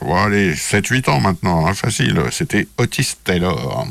allez, 0.00 0.54
7-8 0.54 1.10
ans 1.10 1.20
maintenant, 1.20 1.66
hein, 1.66 1.74
facile. 1.74 2.22
C'était 2.30 2.68
Otis 2.78 3.16
Taylor. 3.22 3.86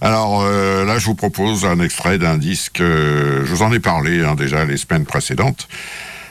Alors 0.00 0.42
euh, 0.42 0.84
là, 0.84 0.98
je 0.98 1.06
vous 1.06 1.14
propose 1.14 1.64
un 1.64 1.80
extrait 1.80 2.18
d'un 2.18 2.38
disque, 2.38 2.80
euh, 2.80 3.44
je 3.44 3.50
vous 3.52 3.62
en 3.62 3.72
ai 3.72 3.80
parlé 3.80 4.22
hein, 4.22 4.34
déjà 4.36 4.64
les 4.64 4.76
semaines 4.76 5.04
précédentes. 5.04 5.68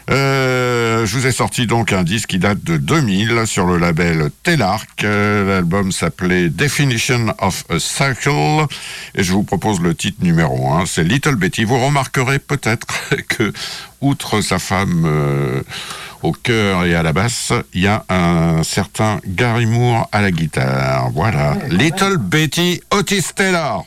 Euh, 0.10 1.06
je 1.06 1.18
vous 1.18 1.28
ai 1.28 1.34
sorti 1.34 1.68
donc 1.68 1.92
un 1.92 2.04
disque 2.04 2.30
qui 2.30 2.40
date 2.40 2.64
de 2.64 2.78
2000 2.78 3.42
sur 3.46 3.66
le 3.66 3.78
label 3.78 4.30
Telarc. 4.44 5.04
L'album 5.04 5.92
s'appelait 5.92 6.48
Definition 6.48 7.36
of 7.40 7.66
a 7.70 7.78
Circle 7.78 8.68
et 9.16 9.24
je 9.24 9.34
vous 9.34 9.44
propose 9.44 9.82
le 9.82 9.94
titre 9.94 10.24
numéro 10.24 10.72
1, 10.72 10.86
c'est 10.86 11.04
Little 11.04 11.36
Betty. 11.36 11.66
Vous 11.66 11.84
remarquerez 11.84 12.40
peut-être 12.40 12.88
que, 13.28 13.52
outre 14.00 14.40
sa 14.40 14.60
femme 14.60 15.06
au 16.28 16.32
chœur 16.34 16.84
et 16.84 16.94
à 16.94 17.04
la 17.04 17.14
basse, 17.14 17.54
il 17.74 17.82
y 17.82 17.88
a 17.88 18.04
un 18.10 18.62
certain 18.64 19.20
Gary 19.26 19.66
Moore 19.66 20.10
à 20.12 20.22
la 20.22 20.32
guitare. 20.32 21.10
Voilà. 21.12 21.56
Little 21.70 22.18
Betty 22.18 22.82
Otis 22.92 23.34
Taylor. 23.34 23.86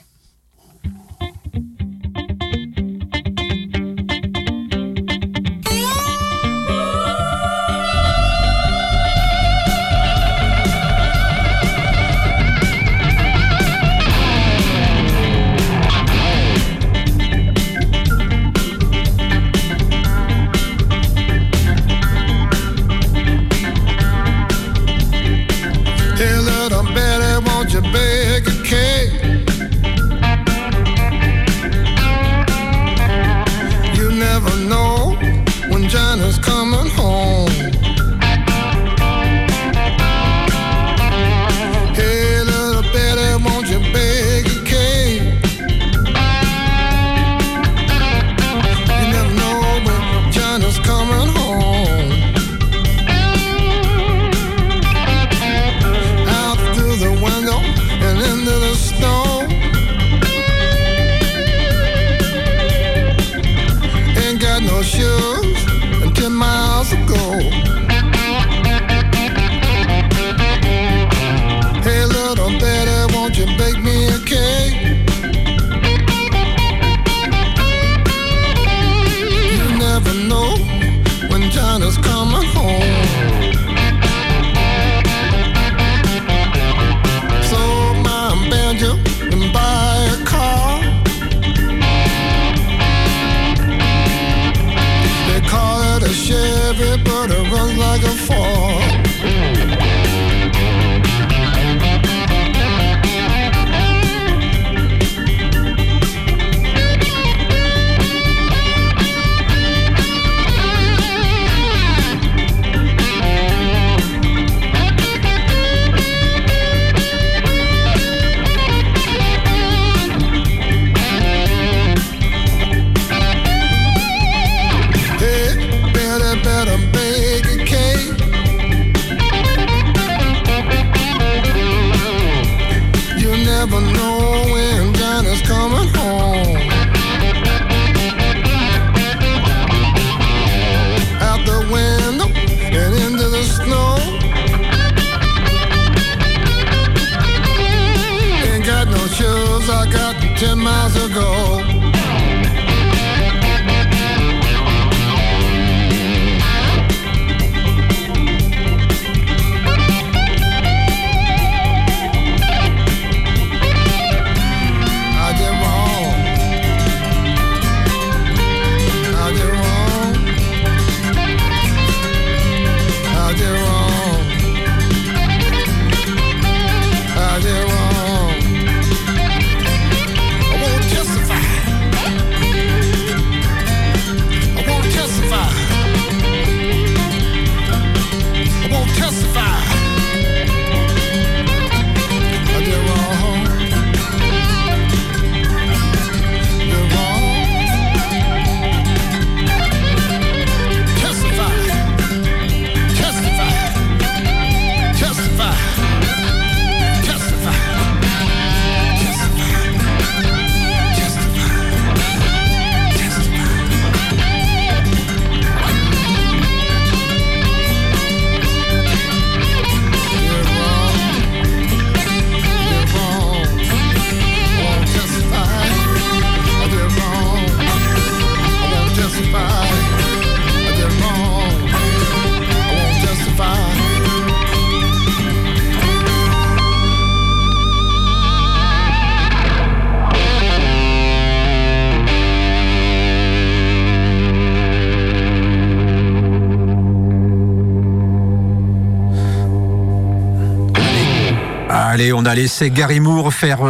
Allez, 252.00 252.12
on 252.12 252.24
a 252.24 252.34
laissé 252.34 252.70
Gary 252.70 253.00
Moore 253.00 253.32
faire 253.32 253.60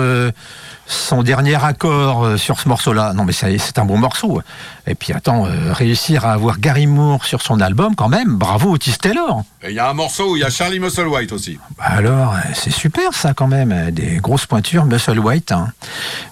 son 0.91 1.23
dernier 1.23 1.63
accord 1.65 2.25
euh, 2.25 2.37
sur 2.37 2.61
ce 2.61 2.69
morceau-là. 2.69 3.13
Non, 3.15 3.25
mais 3.25 3.33
c'est 3.33 3.79
un 3.79 3.85
bon 3.85 3.97
morceau. 3.97 4.43
Et 4.87 4.95
puis 4.95 5.13
attends, 5.13 5.47
euh, 5.47 5.73
réussir 5.73 6.27
à 6.27 6.33
avoir 6.33 6.59
Gary 6.59 6.87
Moore 6.87 7.25
sur 7.25 7.43
son 7.43 7.61
album, 7.61 7.95
quand 7.95 8.09
même, 8.09 8.37
bravo 8.37 8.73
Otis 8.73 8.99
Taylor. 8.99 9.45
Il 9.67 9.75
y 9.75 9.79
a 9.79 9.89
un 9.89 9.95
morceau 9.95 10.33
où 10.33 10.37
il 10.37 10.41
y 10.41 10.45
a 10.45 10.51
Charlie 10.51 10.81
Musselwhite 10.81 11.33
aussi. 11.33 11.59
Bah 11.79 11.85
alors, 11.87 12.35
euh, 12.35 12.39
c'est 12.55 12.73
super 12.73 13.15
ça 13.15 13.35
quand 13.35 13.47
même, 13.47 13.91
des 13.93 14.17
grosses 14.17 14.47
pointures, 14.47 14.85
Musselwhite. 14.85 15.53
Hein. 15.53 15.69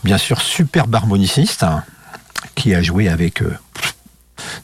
Bien 0.04 0.18
sûr, 0.18 0.40
super 0.40 0.86
harmoniciste, 0.92 1.62
hein, 1.62 1.84
qui 2.54 2.74
a 2.74 2.82
joué 2.82 3.08
avec 3.08 3.42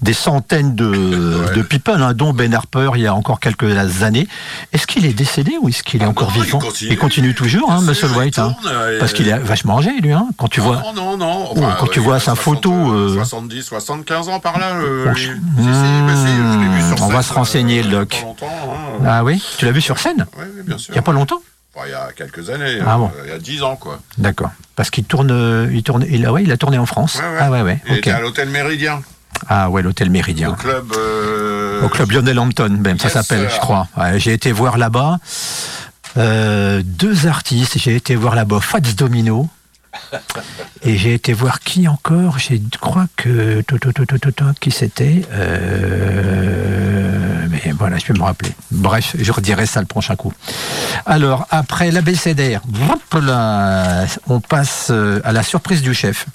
des 0.04 0.12
centaines 0.12 0.74
de, 0.74 1.62
people, 1.62 2.00
hein, 2.02 2.12
dont 2.12 2.34
Ben 2.34 2.52
Harper 2.54 2.90
il 2.94 3.00
y 3.00 3.06
a 3.06 3.14
encore 3.14 3.40
quelques 3.40 4.02
années. 4.02 4.28
Est-ce 4.72 4.86
qu'il 4.86 5.06
est 5.06 5.14
décédé 5.14 5.54
ou 5.60 5.70
est-ce 5.70 5.82
qu'il 5.82 6.02
est 6.02 6.04
ah 6.04 6.10
encore 6.10 6.30
vivant 6.30 6.60
il 6.82 6.98
continue, 6.98 7.34
toujours, 7.34 7.72
hein, 7.72 7.80
Musselwhite. 7.80 8.38
Hein, 8.38 8.54
parce 9.00 9.14
qu'il 9.14 9.28
est 9.28 9.38
vachement 9.38 9.78
âgé, 9.78 9.90
lui. 10.00 10.12
Hein, 10.12 10.28
quand 10.36 10.48
tu 10.48 10.60
vois, 10.60 10.82
non, 10.94 11.16
non, 11.16 11.54
quand 11.78 11.86
tu 11.90 12.00
vois 12.00 12.20
sa 12.20 12.34
photo. 12.34 12.70
70, 13.14 13.62
75 13.62 14.28
ans 14.28 14.40
par 14.40 14.58
là. 14.58 14.74
on 17.00 17.08
va 17.08 17.22
se 17.22 17.32
renseigner, 17.32 17.82
le 17.82 17.90
doc. 17.90 18.24
Ah 19.06 19.24
oui 19.24 19.42
Tu 19.58 19.64
l'as 19.64 19.72
vu 19.72 19.80
sur 19.80 19.98
scène 19.98 20.26
Oui, 20.38 20.44
bien 20.66 20.76
sûr. 20.78 20.92
Il 20.92 20.96
n'y 20.96 20.98
a 20.98 21.02
pas 21.02 21.12
longtemps 21.12 21.40
il 21.86 21.90
y 21.90 21.94
a 21.94 22.10
quelques 22.16 22.50
années, 22.50 22.78
ah 22.86 22.98
euh, 23.00 23.08
il 23.24 23.30
y 23.30 23.34
a 23.34 23.38
10 23.38 23.62
ans 23.64 23.74
quoi. 23.74 23.98
D'accord. 24.16 24.50
Parce 24.76 24.90
qu'il 24.90 25.02
tourne, 25.02 25.68
il 25.72 25.82
tourne, 25.82 26.06
il, 26.08 26.28
ouais, 26.28 26.44
il 26.44 26.52
a 26.52 26.56
tourné 26.56 26.78
en 26.78 26.86
France. 26.86 27.20
Ah 27.20 27.50
ouais 27.50 27.62
ouais. 27.62 27.80
Il 27.88 27.96
était 27.96 28.12
à 28.12 28.20
l'hôtel 28.20 28.48
Méridien. 28.48 29.02
Ah 29.48 29.70
ouais, 29.70 29.82
l'hôtel 29.82 30.10
Méridien. 30.10 30.50
Au 30.50 30.54
club. 30.54 30.92
Euh, 30.96 31.82
Au 31.82 31.88
club 31.88 32.10
Lionel 32.10 32.38
Hampton, 32.38 32.78
même, 32.80 32.98
ça 32.98 33.08
s'appelle, 33.08 33.48
je 33.52 33.60
crois. 33.60 33.88
j'ai 34.16 34.32
été 34.32 34.52
voir 34.52 34.78
là-bas 34.78 35.18
euh, 36.16 36.82
deux 36.84 37.26
artistes. 37.26 37.78
J'ai 37.78 37.96
été 37.96 38.14
voir 38.14 38.34
là-bas 38.34 38.60
Fats 38.60 38.80
Domino. 38.80 39.48
Et 40.82 40.96
j'ai 40.96 41.14
été 41.14 41.32
voir 41.32 41.60
qui 41.60 41.86
encore? 41.86 42.38
Je 42.38 42.56
crois 42.80 43.06
que. 43.16 43.62
Qui 44.60 44.70
c'était 44.70 45.22
euh, 45.32 47.46
Mais 47.48 47.72
voilà, 47.78 47.98
je 47.98 48.12
vais 48.12 48.18
me 48.18 48.24
rappeler. 48.24 48.52
Bref, 48.70 49.14
je 49.18 49.32
redirai 49.32 49.66
ça 49.66 49.80
le 49.80 49.86
prochain 49.86 50.16
coup. 50.16 50.32
Alors, 51.06 51.46
après 51.50 51.90
l'ABCDR, 51.92 52.60
on 54.28 54.40
passe 54.40 54.90
à 54.90 55.32
la 55.32 55.42
surprise 55.42 55.82
du 55.82 55.94
chef. 55.94 56.26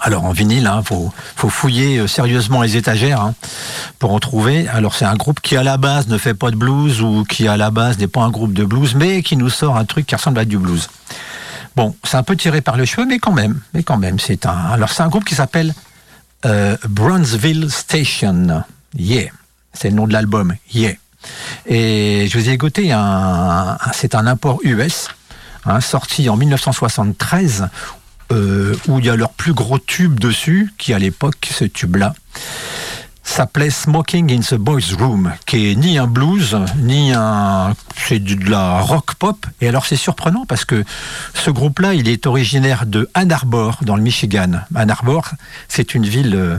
Alors 0.00 0.24
en 0.24 0.32
vinyle, 0.32 0.62
il 0.62 0.66
hein, 0.66 0.82
faut, 0.84 1.12
fouiller 1.48 1.98
euh, 1.98 2.06
sérieusement 2.06 2.62
les 2.62 2.76
étagères 2.76 3.20
hein, 3.20 3.34
pour 3.98 4.12
en 4.12 4.20
trouver. 4.20 4.68
Alors 4.68 4.94
c'est 4.94 5.04
un 5.04 5.16
groupe 5.16 5.40
qui 5.40 5.56
à 5.56 5.62
la 5.62 5.78
base 5.78 6.08
ne 6.08 6.18
fait 6.18 6.34
pas 6.34 6.50
de 6.50 6.56
blues 6.56 7.00
ou 7.00 7.24
qui 7.24 7.48
à 7.48 7.56
la 7.56 7.70
base 7.70 7.98
n'est 7.98 8.06
pas 8.06 8.22
un 8.22 8.30
groupe 8.30 8.52
de 8.52 8.64
blues, 8.64 8.94
mais 8.94 9.22
qui 9.22 9.36
nous 9.36 9.50
sort 9.50 9.76
un 9.76 9.84
truc 9.84 10.06
qui 10.06 10.14
ressemble 10.14 10.38
à 10.38 10.44
du 10.44 10.58
blues. 10.58 10.88
Bon, 11.74 11.94
c'est 12.04 12.16
un 12.16 12.22
peu 12.22 12.36
tiré 12.36 12.60
par 12.60 12.76
le 12.76 12.84
cheveu, 12.84 13.04
mais 13.06 13.18
quand 13.18 13.32
même, 13.32 13.60
mais 13.74 13.82
quand 13.82 13.98
même, 13.98 14.18
c'est 14.18 14.46
un. 14.46 14.56
Alors 14.72 14.90
c'est 14.90 15.02
un 15.02 15.08
groupe 15.08 15.24
qui 15.24 15.34
s'appelle 15.34 15.74
euh, 16.44 16.76
Station. 17.68 18.64
Yeah, 18.96 19.30
c'est 19.72 19.90
le 19.90 19.96
nom 19.96 20.06
de 20.06 20.12
l'album. 20.12 20.54
Yeah. 20.72 20.94
Et 21.66 22.28
je 22.30 22.38
vous 22.38 22.48
ai 22.48 22.52
écouté 22.52 22.92
un, 22.92 23.76
c'est 23.92 24.14
un 24.14 24.26
import 24.26 24.60
US. 24.62 25.08
Hein, 25.68 25.80
sorti 25.80 26.28
en 26.28 26.36
1973 26.36 27.62
euh, 27.62 27.66
où 28.30 28.98
il 28.98 29.04
y 29.04 29.10
a 29.10 29.16
leur 29.16 29.30
plus 29.30 29.52
gros 29.52 29.78
tube 29.78 30.18
dessus, 30.18 30.72
qui 30.78 30.92
à 30.92 30.98
l'époque, 30.98 31.48
ce 31.50 31.64
tube-là, 31.64 32.14
s'appelait 33.26 33.70
Smoking 33.70 34.32
in 34.32 34.40
the 34.40 34.54
Boys 34.54 34.94
Room, 34.98 35.32
qui 35.46 35.70
est 35.70 35.74
ni 35.74 35.98
un 35.98 36.06
blues, 36.06 36.56
ni 36.78 37.12
un... 37.12 37.74
c'est 37.96 38.20
de 38.20 38.48
la 38.48 38.80
rock 38.80 39.14
pop. 39.16 39.44
Et 39.60 39.68
alors 39.68 39.84
c'est 39.84 39.96
surprenant 39.96 40.46
parce 40.46 40.64
que 40.64 40.84
ce 41.34 41.50
groupe-là, 41.50 41.92
il 41.94 42.08
est 42.08 42.26
originaire 42.26 42.86
de 42.86 43.10
Ann 43.14 43.30
Arbor, 43.32 43.80
dans 43.82 43.96
le 43.96 44.02
Michigan. 44.02 44.52
Ann 44.74 44.90
Arbor, 44.90 45.32
c'est 45.68 45.94
une 45.94 46.06
ville 46.06 46.34
euh, 46.34 46.58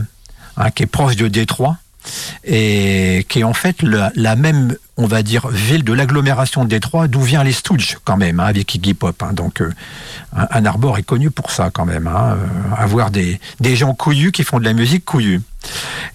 hein, 0.56 0.70
qui 0.70 0.84
est 0.84 0.86
proche 0.86 1.16
de 1.16 1.26
Détroit 1.26 1.78
et 2.44 3.26
qui 3.28 3.40
est 3.40 3.44
en 3.44 3.54
fait 3.54 3.82
la, 3.82 4.36
même, 4.36 4.76
on 4.98 5.06
va 5.06 5.22
dire, 5.22 5.46
ville 5.48 5.84
de 5.84 5.92
l'agglomération 5.92 6.64
de 6.64 6.68
Détroit, 6.68 7.06
d'où 7.06 7.22
vient 7.22 7.44
les 7.44 7.52
Stooges 7.52 7.98
quand 8.04 8.16
même, 8.16 8.40
hein, 8.40 8.46
avec 8.46 8.74
Iggy 8.74 8.94
Pop. 8.94 9.22
Hein. 9.22 9.32
Donc, 9.32 9.62
euh, 9.62 9.72
Ann 10.32 10.66
Arbor 10.66 10.98
est 10.98 11.04
connu 11.04 11.30
pour 11.30 11.52
ça 11.52 11.70
quand 11.72 11.86
même, 11.86 12.08
hein, 12.08 12.36
euh, 12.36 12.74
avoir 12.76 13.12
des, 13.12 13.40
des 13.60 13.76
gens 13.76 13.94
couillus 13.94 14.32
qui 14.32 14.42
font 14.42 14.58
de 14.58 14.64
la 14.64 14.72
musique 14.72 15.04
couillue. 15.04 15.40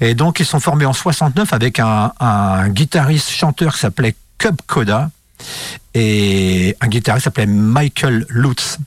Et 0.02 0.15
donc, 0.15 0.41
ils 0.41 0.46
sont 0.46 0.60
formés 0.60 0.86
en 0.86 0.91
69 0.91 1.54
avec 1.54 1.80
un, 1.80 2.12
guitariste 2.67 3.30
chanteur 3.30 3.74
qui 3.74 3.80
s'appelait 3.80 4.15
Cub 4.38 4.58
Koda 4.67 5.10
et 5.93 6.76
un 6.82 6.88
guitariste 6.88 7.24
s'appelait 7.24 7.46
Michael 7.46 8.26
Lutz. 8.28 8.80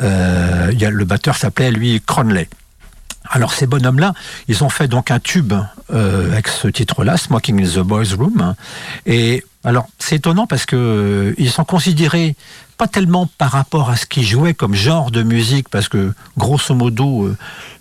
Euh, 0.00 0.72
le 0.72 1.04
batteur 1.04 1.36
s'appelait 1.36 1.70
lui 1.70 2.02
Cronley. 2.04 2.48
Alors 3.34 3.54
ces 3.54 3.66
bonhommes-là, 3.66 4.12
ils 4.46 4.62
ont 4.62 4.68
fait 4.68 4.88
donc 4.88 5.10
un 5.10 5.18
tube 5.18 5.54
euh, 5.90 6.32
avec 6.32 6.48
ce 6.48 6.68
titre-là, 6.68 7.16
Smoking 7.16 7.64
in 7.64 7.66
the 7.66 7.78
Boys 7.78 8.14
Room. 8.18 8.54
Et 9.06 9.42
alors 9.64 9.88
c'est 9.98 10.16
étonnant 10.16 10.46
parce 10.46 10.66
que 10.66 10.76
euh, 10.76 11.34
ils 11.38 11.50
sont 11.50 11.64
considérés 11.64 12.36
pas 12.76 12.88
tellement 12.88 13.26
par 13.38 13.52
rapport 13.52 13.88
à 13.88 13.96
ce 13.96 14.04
qu'ils 14.04 14.26
jouaient 14.26 14.52
comme 14.52 14.74
genre 14.74 15.10
de 15.10 15.22
musique, 15.22 15.70
parce 15.70 15.88
que 15.88 16.12
grosso 16.36 16.74
modo 16.74 17.24
euh, 17.24 17.36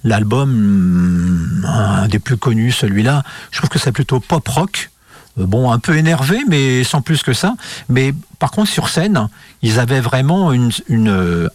l'album, 0.06 1.66
un 1.68 2.08
des 2.08 2.20
plus 2.20 2.38
connus, 2.38 2.72
celui-là, 2.72 3.24
je 3.52 3.58
trouve 3.58 3.70
que 3.70 3.80
c'est 3.80 3.92
plutôt 3.92 4.22
pop 4.22 4.48
rock. 4.48 4.91
Euh, 5.40 5.46
bon, 5.46 5.72
un 5.72 5.80
peu 5.80 5.98
énervé, 5.98 6.40
mais 6.48 6.84
sans 6.84 7.02
plus 7.02 7.24
que 7.24 7.34
ça. 7.34 7.56
Mais 7.90 8.14
par 8.40 8.52
contre, 8.52 8.70
sur 8.70 8.90
scène, 8.90 9.30
ils 9.62 9.80
avaient 9.80 10.02
vraiment 10.02 10.52
une, 10.52 10.72
euh, 10.90 11.48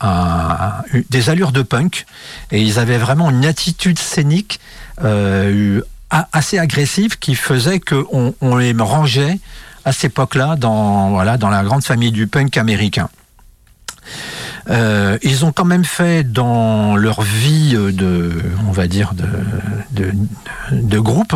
des 1.11 1.31
allures 1.31 1.53
de 1.53 1.63
punk 1.63 2.07
et 2.53 2.63
ils 2.63 2.79
avaient 2.79 2.99
vraiment 2.99 3.31
une 3.31 3.45
attitude 3.45 3.99
scénique 3.99 4.61
euh, 5.03 5.81
assez 6.11 6.59
agressive 6.59 7.19
qui 7.19 7.35
faisait 7.35 7.81
qu'on 7.81 8.35
on 8.41 8.57
les 8.57 8.73
rangeait 8.73 9.39
à 9.85 9.93
cette 9.93 10.13
époque-là 10.13 10.57
dans, 10.57 11.11
voilà, 11.11 11.37
dans 11.37 11.51
la 11.51 11.63
grande 11.65 11.85
famille 11.85 12.13
du 12.13 12.27
punk 12.27 12.57
américain. 12.57 13.09
Euh, 14.69 15.19
ils 15.23 15.45
ont 15.45 15.53
quand 15.53 15.65
même 15.65 15.85
fait 15.85 16.25
dans 16.25 16.97
leur 16.97 17.23
vie 17.23 17.75
de, 17.75 18.33
on 18.67 18.73
va 18.73 18.89
dire, 18.89 19.13
de, 19.15 20.13
de, 20.73 20.99
groupe, 20.99 21.35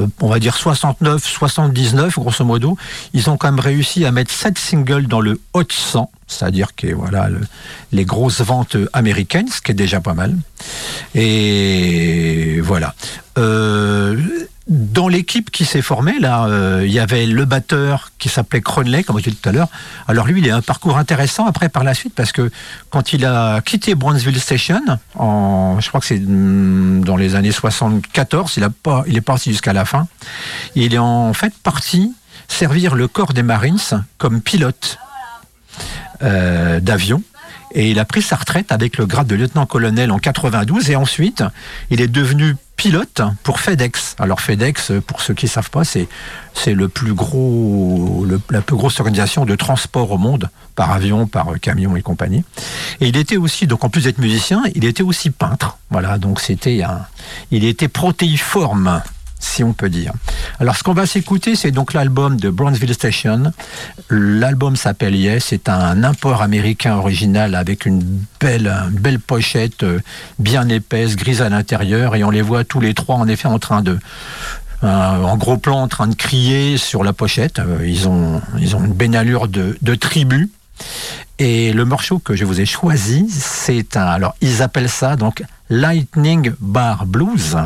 euh, 0.00 0.06
on 0.20 0.28
va 0.28 0.38
dire 0.38 0.56
69, 0.56 1.24
79, 1.24 2.18
grosso 2.18 2.44
modo, 2.44 2.76
ils 3.12 3.30
ont 3.30 3.36
quand 3.36 3.50
même 3.50 3.60
réussi 3.60 4.04
à 4.04 4.10
mettre 4.10 4.32
7 4.32 4.58
singles 4.58 5.06
dans 5.06 5.20
le 5.20 5.40
Hot 5.52 5.64
100, 5.70 6.10
c'est-à-dire 6.26 6.74
que 6.74 6.92
voilà 6.92 7.28
les 7.92 8.04
grosses 8.04 8.40
ventes 8.40 8.76
américaines, 8.92 9.48
ce 9.48 9.60
qui 9.60 9.70
est 9.70 9.74
déjà 9.74 10.00
pas 10.00 10.14
mal. 10.14 10.36
Et 11.14 12.60
voilà. 12.62 12.94
Euh, 13.38 14.16
dans 14.68 15.08
l'équipe 15.08 15.50
qui 15.50 15.64
s'est 15.64 15.82
formée, 15.82 16.20
là, 16.20 16.46
euh, 16.46 16.82
il 16.84 16.92
y 16.92 17.00
avait 17.00 17.26
le 17.26 17.44
batteur 17.44 18.12
qui 18.18 18.28
s'appelait 18.28 18.60
Cronley, 18.60 19.02
comme 19.02 19.18
je 19.18 19.24
disais 19.24 19.36
tout 19.40 19.48
à 19.48 19.52
l'heure. 19.52 19.68
Alors 20.06 20.26
lui, 20.26 20.40
il 20.40 20.50
a 20.50 20.56
un 20.56 20.62
parcours 20.62 20.98
intéressant 20.98 21.46
après 21.46 21.68
par 21.68 21.82
la 21.82 21.94
suite, 21.94 22.14
parce 22.14 22.30
que 22.30 22.50
quand 22.90 23.12
il 23.12 23.24
a 23.24 23.60
quitté 23.60 23.94
Brownsville 23.96 24.38
Station, 24.40 24.80
en, 25.16 25.80
je 25.80 25.88
crois 25.88 26.00
que 26.00 26.06
c'est 26.06 26.20
mm, 26.20 27.02
dans 27.04 27.16
les 27.16 27.34
années 27.34 27.50
74, 27.50 28.56
il, 28.56 28.64
a 28.64 28.70
pas, 28.70 29.02
il 29.08 29.16
est 29.16 29.22
parti 29.22 29.50
jusqu'à 29.50 29.72
la 29.72 29.84
fin, 29.84 30.06
il 30.76 30.94
est 30.94 30.98
en 30.98 31.32
fait 31.32 31.52
parti 31.62 32.12
servir 32.46 32.94
le 32.94 33.08
corps 33.08 33.32
des 33.32 33.42
Marines 33.42 33.78
comme 34.18 34.40
pilote 34.40 34.98
euh, 36.22 36.80
d'avion. 36.80 37.22
Et 37.74 37.90
il 37.90 37.98
a 37.98 38.04
pris 38.04 38.22
sa 38.22 38.36
retraite 38.36 38.70
avec 38.70 38.98
le 38.98 39.06
grade 39.06 39.26
de 39.26 39.34
lieutenant-colonel 39.34 40.12
en 40.12 40.18
92 40.18 40.90
et 40.90 40.96
ensuite 40.96 41.42
il 41.90 42.02
est 42.02 42.08
devenu 42.08 42.54
pilote 42.82 43.22
pour 43.44 43.60
FedEx. 43.60 44.16
Alors 44.18 44.40
FedEx, 44.40 44.90
pour 45.06 45.20
ceux 45.20 45.34
qui 45.34 45.44
ne 45.44 45.50
savent 45.50 45.70
pas, 45.70 45.84
c'est 45.84 46.08
c'est 46.52 46.74
le 46.74 46.88
plus 46.88 47.14
gros, 47.14 48.26
la 48.50 48.60
plus 48.60 48.74
grosse 48.74 48.98
organisation 48.98 49.44
de 49.44 49.54
transport 49.54 50.10
au 50.10 50.18
monde 50.18 50.50
par 50.74 50.90
avion, 50.90 51.28
par 51.28 51.46
camion 51.60 51.94
et 51.94 52.02
compagnie. 52.02 52.42
Et 53.00 53.06
il 53.06 53.16
était 53.16 53.36
aussi, 53.36 53.68
donc 53.68 53.84
en 53.84 53.88
plus 53.88 54.02
d'être 54.02 54.18
musicien, 54.18 54.64
il 54.74 54.84
était 54.84 55.04
aussi 55.04 55.30
peintre. 55.30 55.78
Voilà, 55.90 56.18
donc 56.18 56.40
c'était 56.40 56.82
un, 56.82 57.02
il 57.52 57.64
était 57.64 57.86
protéiforme 57.86 59.00
si 59.42 59.64
on 59.64 59.72
peut 59.72 59.90
dire. 59.90 60.12
Alors 60.60 60.76
ce 60.76 60.82
qu'on 60.82 60.94
va 60.94 61.04
s'écouter, 61.04 61.56
c'est 61.56 61.72
donc 61.72 61.92
l'album 61.92 62.38
de 62.38 62.48
Brownsville 62.48 62.94
Station. 62.94 63.52
L'album 64.08 64.76
s'appelle 64.76 65.16
Yes, 65.16 65.46
c'est 65.46 65.68
un 65.68 66.04
import 66.04 66.42
américain 66.42 66.94
original 66.94 67.54
avec 67.54 67.84
une 67.84 68.02
belle, 68.40 68.72
belle 68.92 69.18
pochette 69.18 69.82
euh, 69.82 70.00
bien 70.38 70.68
épaisse, 70.68 71.16
grise 71.16 71.42
à 71.42 71.48
l'intérieur, 71.48 72.14
et 72.14 72.24
on 72.24 72.30
les 72.30 72.42
voit 72.42 72.64
tous 72.64 72.80
les 72.80 72.94
trois 72.94 73.16
en 73.16 73.26
effet 73.26 73.48
en 73.48 73.58
train 73.58 73.82
de, 73.82 73.98
euh, 74.84 74.86
en 74.86 75.36
gros 75.36 75.56
plan 75.56 75.82
en 75.82 75.88
train 75.88 76.06
de 76.06 76.14
crier 76.14 76.76
sur 76.76 77.02
la 77.02 77.12
pochette. 77.12 77.58
Euh, 77.58 77.86
ils 77.86 78.08
ont, 78.08 78.40
ils 78.58 78.76
ont 78.76 78.84
une 78.84 78.94
belle 78.94 79.16
allure 79.16 79.48
de, 79.48 79.76
de 79.82 79.94
tribu. 79.94 80.50
Et 81.44 81.72
le 81.72 81.84
morceau 81.84 82.20
que 82.20 82.36
je 82.36 82.44
vous 82.44 82.60
ai 82.60 82.66
choisi, 82.66 83.26
c'est 83.28 83.96
un. 83.96 84.06
Alors, 84.06 84.36
ils 84.40 84.62
appellent 84.62 84.88
ça 84.88 85.16
donc 85.16 85.42
Lightning 85.70 86.52
Bar 86.60 87.04
Blues. 87.04 87.56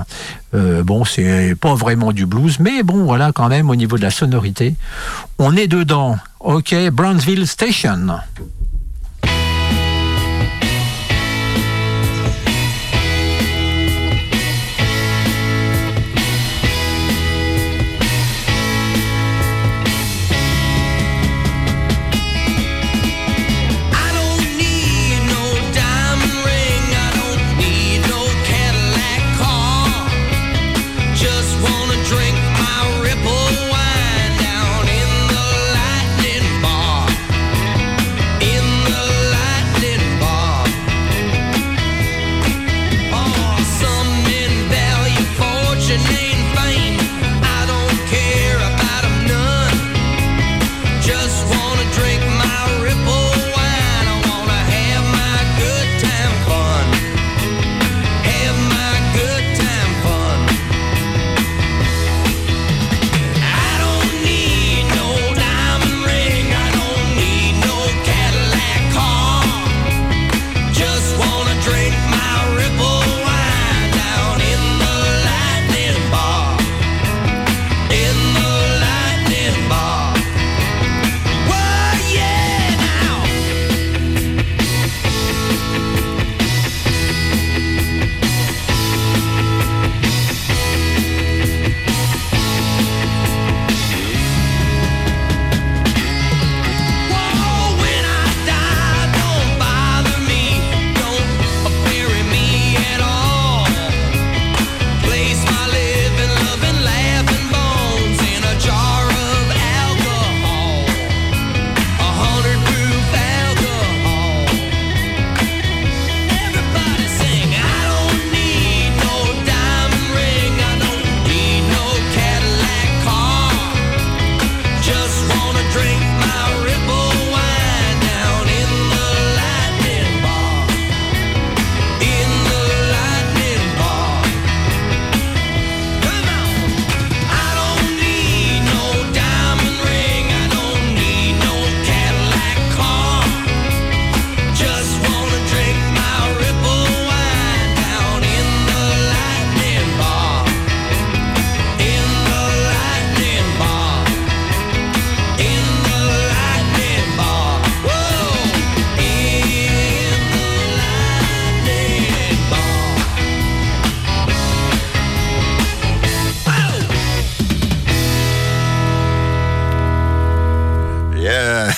Euh, 0.55 0.83
bon, 0.83 1.05
c'est 1.05 1.55
pas 1.61 1.75
vraiment 1.75 2.13
du 2.13 2.25
blues, 2.25 2.59
mais 2.59 2.83
bon, 2.83 3.05
voilà, 3.05 3.33
quand 3.33 3.49
même, 3.49 3.69
au 3.69 3.77
niveau 3.77 3.99
de 3.99 4.03
la 4.03 4.11
sonorité, 4.11 4.77
on 5.39 5.55
est 5.55 5.67
dedans. 5.67 6.17
Ok, 6.41 6.75
Brownsville 6.91 7.47
Station. 7.47 8.17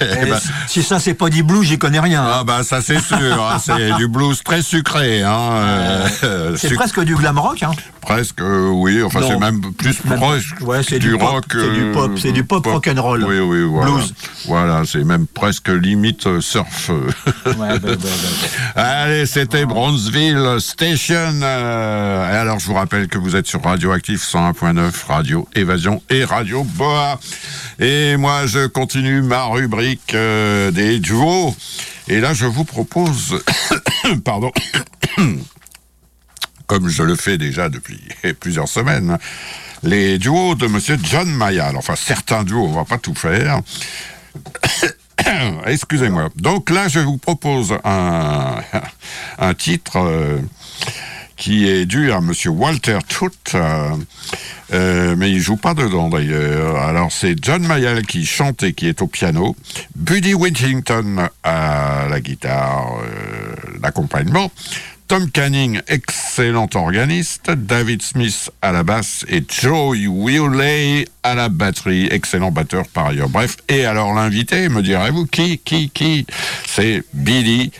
ben, 0.00 0.38
si 0.66 0.82
ça 0.82 0.98
c'est 0.98 1.14
pas 1.14 1.28
du 1.28 1.42
blues, 1.42 1.66
j'y 1.66 1.78
connais 1.78 2.00
rien. 2.00 2.24
Ah 2.24 2.44
bah 2.44 2.62
ça 2.62 2.80
c'est 2.80 3.00
sûr, 3.00 3.16
hein, 3.16 3.58
c'est 3.58 3.92
du 3.96 4.08
blues 4.08 4.42
très 4.42 4.62
sucré. 4.62 5.22
Hein, 5.22 6.04
c'est 6.56 6.74
presque 6.74 7.00
du 7.02 7.14
glam 7.14 7.38
rock. 7.38 7.62
Hein. 7.62 7.72
Presque, 8.00 8.40
oui. 8.40 9.02
Enfin 9.02 9.20
c'est 9.26 9.38
même 9.38 9.60
plus 9.74 9.96
proche 9.96 10.54
ouais, 10.60 10.80
du, 10.82 10.98
du 10.98 11.14
rock. 11.14 11.44
C'est 11.50 11.72
du 11.72 11.92
pop, 11.92 12.12
c'est 12.18 12.32
du 12.32 12.44
pop, 12.44 12.66
rock 12.66 12.88
and 12.88 13.02
roll. 13.02 13.24
Oui 13.24 13.38
oui 13.40 13.64
voilà. 13.64 13.90
Blues. 13.90 14.14
Voilà, 14.46 14.82
c'est 14.86 15.04
même 15.04 15.26
presque 15.26 15.68
limite 15.68 16.40
surf. 16.40 16.90
ouais, 17.46 17.68
Allez, 18.74 19.26
c'était 19.26 19.66
Bronzeville 19.66 20.56
Station. 20.58 21.40
Euh, 21.42 22.40
alors 22.40 22.58
je 22.58 22.66
vous 22.66 22.74
rappelle 22.74 23.08
que 23.08 23.18
vous 23.18 23.36
êtes 23.36 23.46
sur 23.46 23.62
Radioactif 23.62 24.22
101.9, 24.22 24.90
Radio 25.06 25.48
Évasion 25.54 26.02
et 26.10 26.24
Radio 26.24 26.64
Boa. 26.64 27.18
Et 27.78 28.16
moi, 28.16 28.46
je 28.46 28.66
continue 28.66 29.22
ma 29.22 29.44
rubrique 29.44 29.87
euh, 30.14 30.70
des 30.70 30.98
duos. 30.98 31.54
Et 32.08 32.20
là, 32.20 32.34
je 32.34 32.46
vous 32.46 32.64
propose, 32.64 33.42
pardon, 34.24 34.50
comme 36.66 36.88
je 36.88 37.02
le 37.02 37.16
fais 37.16 37.38
déjà 37.38 37.68
depuis 37.68 38.00
plusieurs 38.40 38.68
semaines, 38.68 39.18
les 39.82 40.18
duos 40.18 40.54
de 40.54 40.66
Monsieur 40.66 40.98
John 41.02 41.28
Mayall. 41.28 41.76
Enfin, 41.76 41.94
certains 41.96 42.44
duos, 42.44 42.66
on 42.66 42.72
va 42.72 42.84
pas 42.84 42.98
tout 42.98 43.14
faire. 43.14 43.60
Excusez-moi. 45.66 46.30
Donc 46.36 46.70
là, 46.70 46.88
je 46.88 47.00
vous 47.00 47.18
propose 47.18 47.76
un, 47.84 48.62
titre. 49.58 49.96
Euh, 49.96 50.38
qui 51.38 51.68
est 51.68 51.86
dû 51.86 52.12
à 52.12 52.20
Monsieur 52.20 52.50
Walter 52.50 52.98
Trout, 53.08 53.32
euh, 53.54 53.90
euh, 54.74 55.14
mais 55.16 55.30
il 55.30 55.40
joue 55.40 55.56
pas 55.56 55.72
dedans 55.72 56.08
d'ailleurs. 56.08 56.76
Alors 56.76 57.10
c'est 57.12 57.36
John 57.40 57.66
Mayall 57.66 58.04
qui 58.04 58.26
chante 58.26 58.64
et 58.64 58.74
qui 58.74 58.88
est 58.88 59.00
au 59.00 59.06
piano, 59.06 59.56
Buddy 59.96 60.34
Whittington 60.34 61.28
à 61.44 62.06
la 62.10 62.20
guitare, 62.20 62.98
euh, 63.02 63.78
l'accompagnement, 63.80 64.50
Tom 65.06 65.30
Canning, 65.30 65.80
excellent 65.86 66.68
organiste, 66.74 67.50
David 67.50 68.02
Smith 68.02 68.50
à 68.60 68.72
la 68.72 68.82
basse 68.82 69.24
et 69.28 69.42
Joey 69.48 70.06
Wheeley 70.06 71.06
à 71.22 71.34
la 71.34 71.48
batterie, 71.48 72.08
excellent 72.10 72.50
batteur 72.50 72.86
par 72.88 73.06
ailleurs. 73.06 73.30
Bref, 73.30 73.56
et 73.68 73.86
alors 73.86 74.12
l'invité, 74.12 74.68
me 74.68 74.82
direz-vous, 74.82 75.26
qui, 75.26 75.58
qui, 75.58 75.88
qui? 75.88 76.26
C'est 76.66 77.04
Billy 77.14 77.70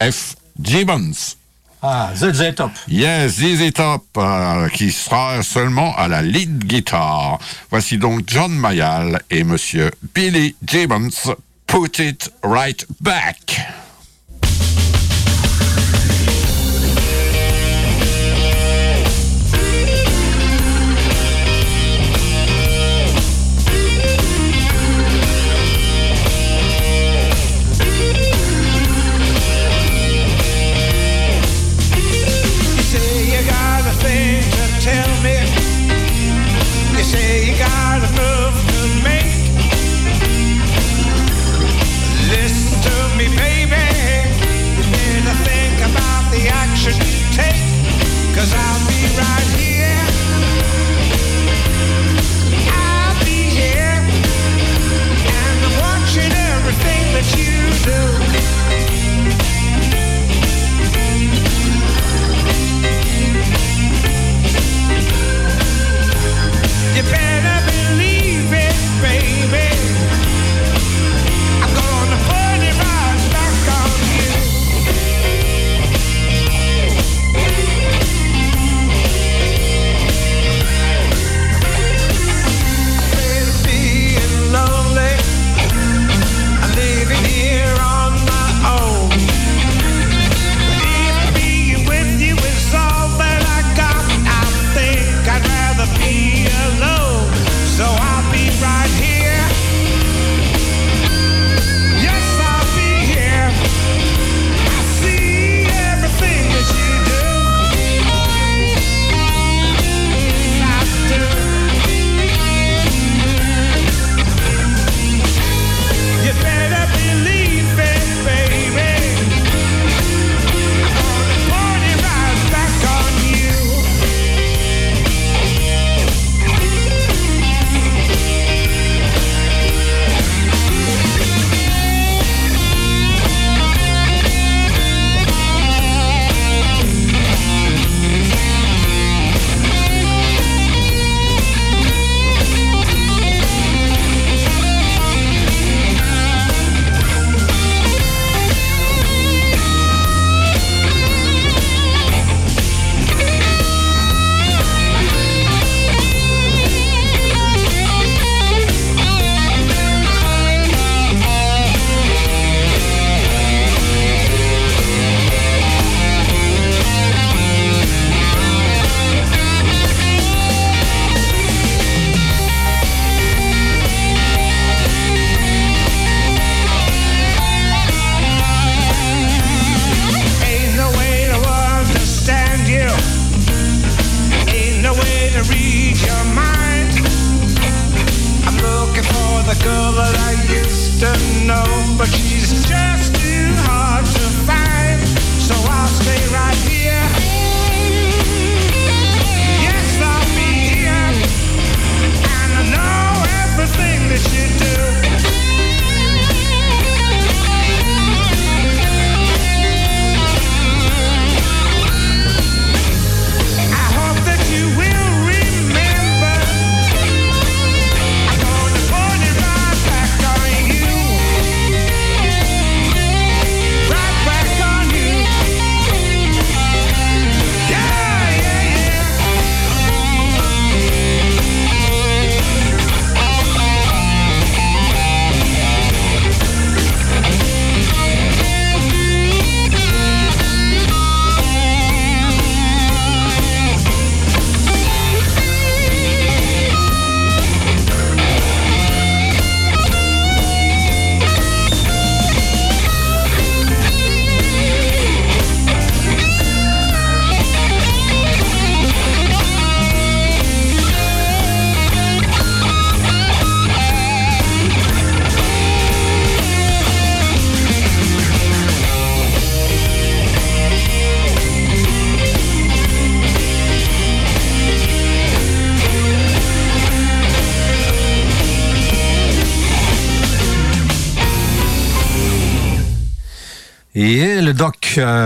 F. 0.00 0.36
Gibbons. 0.60 1.37
Ah, 1.80 2.10
ZZ 2.14 2.54
Top. 2.56 2.72
Yes, 2.88 3.36
ZZ 3.36 3.72
Top, 3.72 4.04
euh, 4.16 4.68
qui 4.68 4.90
sera 4.90 5.42
seulement 5.42 5.94
à 5.96 6.08
la 6.08 6.22
lead 6.22 6.64
guitar. 6.64 7.38
Voici 7.70 7.98
donc 7.98 8.22
John 8.26 8.52
Mayall 8.52 9.20
et 9.30 9.44
Monsieur 9.44 9.90
Billy 10.14 10.56
Gibbons. 10.64 11.34
Put 11.66 12.00
it 12.00 12.32
right 12.42 12.84
back. 13.00 13.60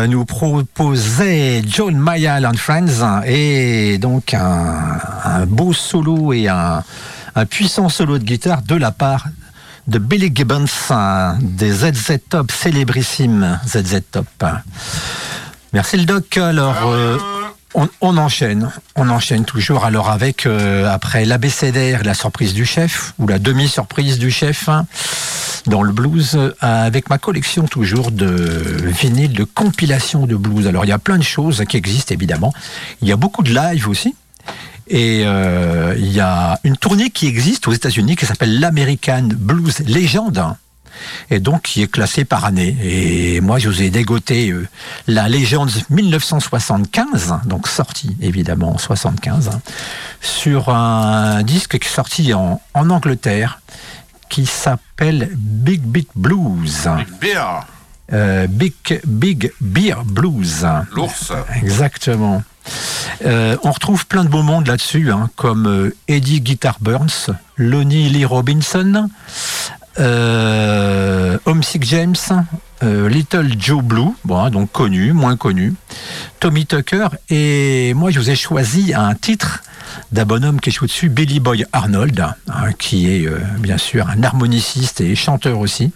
Nous 0.06 0.24
proposait 0.24 1.62
John 1.66 1.96
Mayall 1.96 2.46
and 2.46 2.56
Friends 2.56 3.22
et 3.26 3.98
donc 3.98 4.34
un, 4.34 5.46
beau 5.46 5.72
solo 5.72 6.32
et 6.32 6.48
un, 6.48 6.82
puissant 7.48 7.88
solo 7.88 8.18
de 8.18 8.24
guitare 8.24 8.62
de 8.62 8.74
la 8.74 8.90
part 8.90 9.26
de 9.86 9.98
Billy 9.98 10.30
Gibbons 10.34 10.64
des 11.40 11.72
ZZ 11.72 12.18
Top, 12.28 12.50
célébrissime 12.50 13.58
ZZ 13.66 14.00
Top. 14.10 14.26
Merci 15.72 15.96
le 15.96 16.04
doc. 16.04 16.36
Alors, 16.36 16.86
euh, 16.86 17.18
on, 17.74 18.16
enchaîne, 18.16 18.70
on 18.96 19.08
enchaîne 19.08 19.44
toujours. 19.44 19.84
Alors 19.84 20.10
avec 20.10 20.46
euh, 20.46 20.88
après 20.88 21.24
l'abécédaire, 21.24 22.02
la 22.04 22.14
surprise 22.14 22.54
du 22.54 22.64
chef 22.64 23.14
ou 23.18 23.26
la 23.26 23.38
demi-surprise 23.38 24.18
du 24.18 24.30
chef 24.30 24.68
hein, 24.68 24.86
dans 25.66 25.82
le 25.82 25.92
blues, 25.92 26.32
euh, 26.34 26.52
avec 26.60 27.10
ma 27.10 27.18
collection 27.18 27.64
toujours 27.66 28.10
de 28.10 28.26
vinyles 28.84 29.32
de 29.32 29.44
compilation 29.44 30.26
de 30.26 30.36
blues. 30.36 30.66
Alors 30.66 30.84
il 30.84 30.88
y 30.88 30.92
a 30.92 30.98
plein 30.98 31.18
de 31.18 31.22
choses 31.22 31.64
qui 31.68 31.76
existent 31.76 32.14
évidemment. 32.14 32.52
Il 33.00 33.08
y 33.08 33.12
a 33.12 33.16
beaucoup 33.16 33.42
de 33.42 33.54
live 33.54 33.88
aussi. 33.88 34.14
Et 34.88 35.22
euh, 35.24 35.94
il 35.96 36.12
y 36.12 36.20
a 36.20 36.58
une 36.64 36.76
tournée 36.76 37.10
qui 37.10 37.26
existe 37.26 37.68
aux 37.68 37.72
États-Unis 37.72 38.16
qui 38.16 38.26
s'appelle 38.26 38.60
l'American 38.60 39.28
Blues 39.36 39.78
Legend 39.86 40.56
et 41.30 41.40
donc 41.40 41.62
qui 41.62 41.82
est 41.82 41.88
classé 41.88 42.24
par 42.24 42.44
année. 42.44 42.76
Et 42.82 43.40
moi, 43.40 43.58
je 43.58 43.68
vous 43.68 43.82
ai 43.82 43.90
dégoté 43.90 44.50
euh, 44.50 44.66
la 45.06 45.28
Legends 45.28 45.66
1975, 45.90 47.34
donc 47.46 47.68
sortie 47.68 48.16
évidemment 48.20 48.74
en 48.74 48.78
75, 48.78 49.48
hein, 49.48 49.60
sur 50.20 50.68
un 50.68 51.42
disque 51.42 51.78
qui 51.78 51.88
est 51.88 51.90
sorti 51.90 52.34
en, 52.34 52.60
Angleterre, 52.74 53.60
qui 54.32 54.46
s'appelle 54.46 55.28
Big 55.36 55.82
Beat 55.82 56.08
Blues. 56.16 56.88
Big 56.96 57.18
Beer. 57.20 57.66
Euh, 58.14 58.46
Big, 58.46 58.72
Big 59.06 59.52
Beer 59.60 59.96
Blues. 60.06 60.66
L'ours. 60.92 61.32
Exactement. 61.62 62.42
Euh, 63.26 63.58
on 63.62 63.70
retrouve 63.70 64.06
plein 64.06 64.24
de 64.24 64.30
beaux 64.30 64.42
mondes 64.42 64.68
là-dessus, 64.68 65.12
hein, 65.12 65.28
comme 65.36 65.92
Eddie 66.08 66.40
Guitar 66.40 66.78
Burns, 66.80 67.28
Lonnie 67.58 68.08
Lee 68.08 68.24
Robinson, 68.24 69.10
euh, 69.98 71.38
Homesick 71.44 71.84
James, 71.84 72.16
euh, 72.82 73.08
Little 73.08 73.50
Joe 73.58 73.82
Blue, 73.82 74.08
bon, 74.24 74.38
hein, 74.38 74.50
donc 74.50 74.72
connu, 74.72 75.12
moins 75.12 75.36
connu, 75.36 75.74
Tommy 76.40 76.66
Tucker, 76.66 77.08
et 77.28 77.92
moi 77.94 78.10
je 78.10 78.18
vous 78.18 78.30
ai 78.30 78.36
choisi 78.36 78.94
un 78.94 79.14
titre 79.14 79.62
d'un 80.10 80.24
bonhomme 80.24 80.60
qui 80.60 80.70
est 80.70 80.82
dessus, 80.82 81.10
Billy 81.10 81.40
Boy 81.40 81.66
Arnold, 81.72 82.20
hein, 82.20 82.72
qui 82.78 83.10
est 83.10 83.26
euh, 83.26 83.38
bien 83.58 83.76
sûr 83.76 84.08
un 84.08 84.22
harmoniciste 84.22 85.00
et 85.00 85.14
chanteur 85.14 85.58
aussi. 85.58 85.92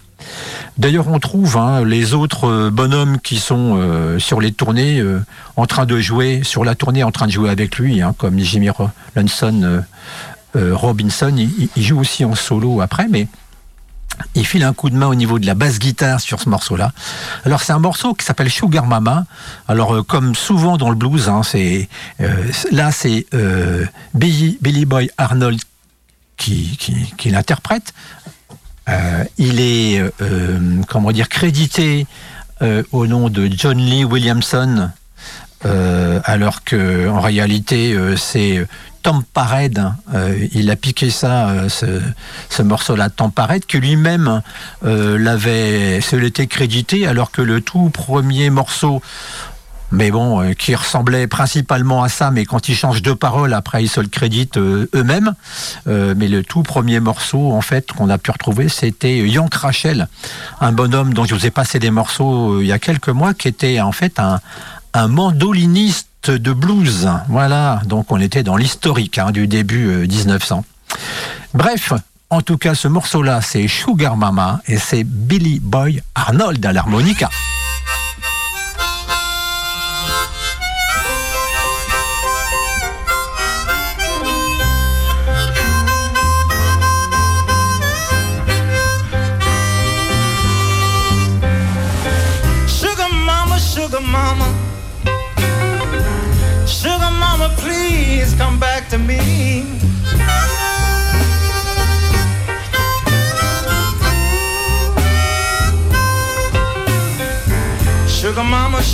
D'ailleurs, 0.76 1.08
on 1.08 1.18
trouve 1.18 1.56
hein, 1.56 1.84
les 1.84 2.12
autres 2.12 2.70
bonhommes 2.70 3.18
qui 3.20 3.38
sont 3.38 4.18
sur 4.18 4.40
les 4.40 4.50
tournées 4.50 5.04
en 5.56 5.66
train 5.66 5.86
de 5.86 6.00
jouer, 6.00 6.40
sur 6.42 6.64
la 6.64 6.74
tournée 6.74 7.04
en 7.04 7.12
train 7.12 7.26
de 7.26 7.32
jouer 7.32 7.50
avec 7.50 7.76
lui, 7.76 8.00
comme 8.16 8.38
Jimmy 8.38 8.70
Robinson, 8.70 9.84
Robinson, 10.54 11.34
il, 11.36 11.82
joue 11.82 12.00
aussi 12.00 12.24
en 12.24 12.34
solo 12.34 12.80
après, 12.80 13.06
mais 13.08 13.28
il 14.34 14.46
file 14.46 14.64
un 14.64 14.72
coup 14.72 14.90
de 14.90 14.96
main 14.96 15.06
au 15.06 15.14
niveau 15.14 15.38
de 15.38 15.46
la 15.46 15.54
basse 15.54 15.78
guitare 15.78 16.20
sur 16.20 16.40
ce 16.40 16.48
morceau-là. 16.48 16.92
Alors 17.44 17.62
c'est 17.62 17.72
un 17.72 17.78
morceau 17.78 18.14
qui 18.14 18.24
s'appelle 18.24 18.50
Sugar 18.50 18.86
Mama. 18.86 19.24
Alors 19.68 19.94
euh, 19.94 20.02
comme 20.02 20.34
souvent 20.34 20.76
dans 20.76 20.90
le 20.90 20.96
blues, 20.96 21.28
hein, 21.28 21.42
c'est 21.42 21.88
euh, 22.20 22.50
là 22.70 22.92
c'est 22.92 23.26
euh, 23.34 23.84
Billy, 24.14 24.84
Boy 24.84 25.10
Arnold 25.18 25.60
qui, 26.36 26.76
qui, 27.16 27.30
l'interprète. 27.30 27.94
il 29.38 29.58
est 29.58 30.02
comment 30.86 31.10
dire 31.10 31.30
crédité 31.30 32.06
au 32.92 33.06
nom 33.06 33.30
de 33.30 33.48
John 33.50 33.78
Lee 33.78 34.04
Williamson. 34.04 34.90
alors 35.64 36.62
que 36.62 37.08
en 37.08 37.20
réalité 37.20 37.96
c'est 38.18 38.66
Tom 39.06 39.22
Parade, 39.22 39.92
euh, 40.16 40.48
il 40.52 40.68
a 40.68 40.74
piqué 40.74 41.10
ça, 41.10 41.50
euh, 41.50 41.68
ce, 41.68 42.62
morceau-là, 42.62 43.08
Tom 43.08 43.30
Parade, 43.30 43.64
que 43.64 43.78
lui-même 43.78 44.42
euh, 44.84 45.16
l'avait, 45.16 46.00
se 46.00 46.16
l'était 46.16 46.48
crédité, 46.48 47.06
alors 47.06 47.30
que 47.30 47.40
le 47.40 47.60
tout 47.60 47.88
premier 47.90 48.50
morceau, 48.50 49.00
mais 49.92 50.10
bon, 50.10 50.52
qui 50.54 50.74
ressemblait 50.74 51.28
principalement 51.28 52.02
à 52.02 52.08
ça, 52.08 52.32
mais 52.32 52.44
quand 52.46 52.68
ils 52.68 52.74
changent 52.74 53.00
de 53.00 53.12
parole, 53.12 53.54
après 53.54 53.84
ils 53.84 53.88
se 53.88 54.00
le 54.00 54.08
créditent 54.08 54.58
eux-mêmes. 54.58 55.34
mais 55.86 56.26
le 56.26 56.42
tout 56.42 56.64
premier 56.64 56.98
morceau, 56.98 57.52
en 57.52 57.60
fait, 57.60 57.92
qu'on 57.92 58.10
a 58.10 58.18
pu 58.18 58.32
retrouver, 58.32 58.68
c'était 58.68 59.18
Yank 59.18 59.54
Rachel, 59.54 60.08
un 60.60 60.72
bonhomme 60.72 61.14
dont 61.14 61.26
je 61.26 61.36
vous 61.36 61.46
ai 61.46 61.52
passé 61.52 61.78
des 61.78 61.92
morceaux 61.92 62.60
il 62.60 62.66
y 62.66 62.72
a 62.72 62.80
quelques 62.80 63.10
mois, 63.10 63.34
qui 63.34 63.46
était 63.46 63.80
en 63.80 63.92
fait 63.92 64.18
un 64.18 65.06
mandoliniste 65.06 66.08
de 66.30 66.52
blues. 66.52 67.08
Voilà, 67.28 67.80
donc 67.86 68.12
on 68.12 68.20
était 68.20 68.42
dans 68.42 68.56
l'historique 68.56 69.18
hein, 69.18 69.30
du 69.30 69.46
début 69.46 70.06
1900. 70.08 70.64
Euh, 70.64 70.96
Bref, 71.54 71.92
en 72.30 72.42
tout 72.42 72.58
cas, 72.58 72.74
ce 72.74 72.88
morceau-là, 72.88 73.40
c'est 73.40 73.68
Sugar 73.68 74.16
Mama 74.16 74.60
et 74.66 74.78
c'est 74.78 75.04
Billy 75.04 75.60
Boy 75.60 76.02
Arnold 76.14 76.64
à 76.66 76.72
l'harmonica. 76.72 77.30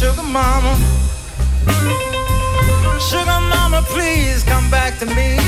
Sugar 0.03 0.25
mama. 0.25 0.75
Sugar 2.99 3.41
mama, 3.53 3.83
please 3.87 4.43
come 4.43 4.69
back 4.69 4.99
to 4.99 5.07
me. 5.07 5.41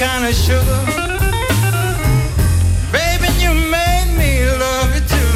Kind 0.00 0.24
of 0.24 0.34
sugar, 0.34 0.80
baby. 2.90 3.28
You 3.38 3.52
made 3.52 4.08
me 4.16 4.30
love 4.64 4.94
you 4.94 5.02
too. 5.12 5.34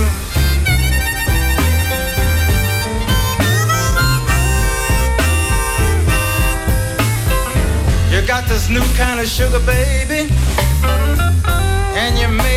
You 8.11 8.27
got 8.27 8.49
this 8.49 8.71
new 8.71 8.85
kind 8.97 9.21
of 9.21 9.27
sugar, 9.27 9.61
baby 9.67 10.33
and 11.97 12.19
you 12.19 12.29
made 12.29 12.54